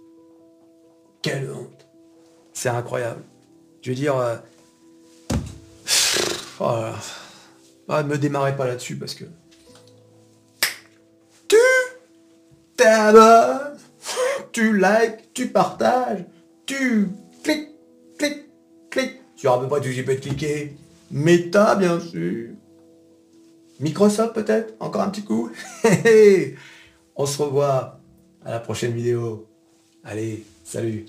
Quelle 1.23 1.49
honte 1.49 1.87
C'est 2.53 2.69
incroyable. 2.69 3.23
Je 3.81 3.89
veux 3.89 3.95
dire... 3.95 4.15
Euh, 4.15 4.37
oh 6.59 6.91
ah, 7.89 8.03
me 8.03 8.17
démarrez 8.17 8.55
pas 8.55 8.67
là-dessus 8.67 8.97
parce 8.97 9.13
que... 9.13 9.25
Tu 11.47 11.55
t'abonnes, 12.75 13.77
tu 14.51 14.77
likes, 14.77 15.33
tu 15.33 15.47
partages, 15.47 16.25
tu 16.65 17.09
cliques, 17.43 17.69
cliques, 18.17 18.49
cliques. 18.89 19.21
Sur 19.35 19.53
à 19.53 19.61
peu 19.61 19.67
près 19.67 19.79
tout 19.79 19.87
ce 19.87 19.93
qui 19.93 20.03
peut 20.03 20.11
être 20.11 20.21
cliqué. 20.21 20.75
Meta, 21.11 21.75
bien 21.75 21.99
sûr. 21.99 22.49
Microsoft 23.79 24.33
peut-être? 24.33 24.73
Encore 24.79 25.03
un 25.03 25.09
petit 25.09 25.23
coup? 25.23 25.51
On 27.15 27.25
se 27.25 27.41
revoit 27.41 27.99
à 28.43 28.51
la 28.51 28.59
prochaine 28.59 28.91
vidéo. 28.91 29.47
Allez, 30.03 30.43
salut 30.63 31.05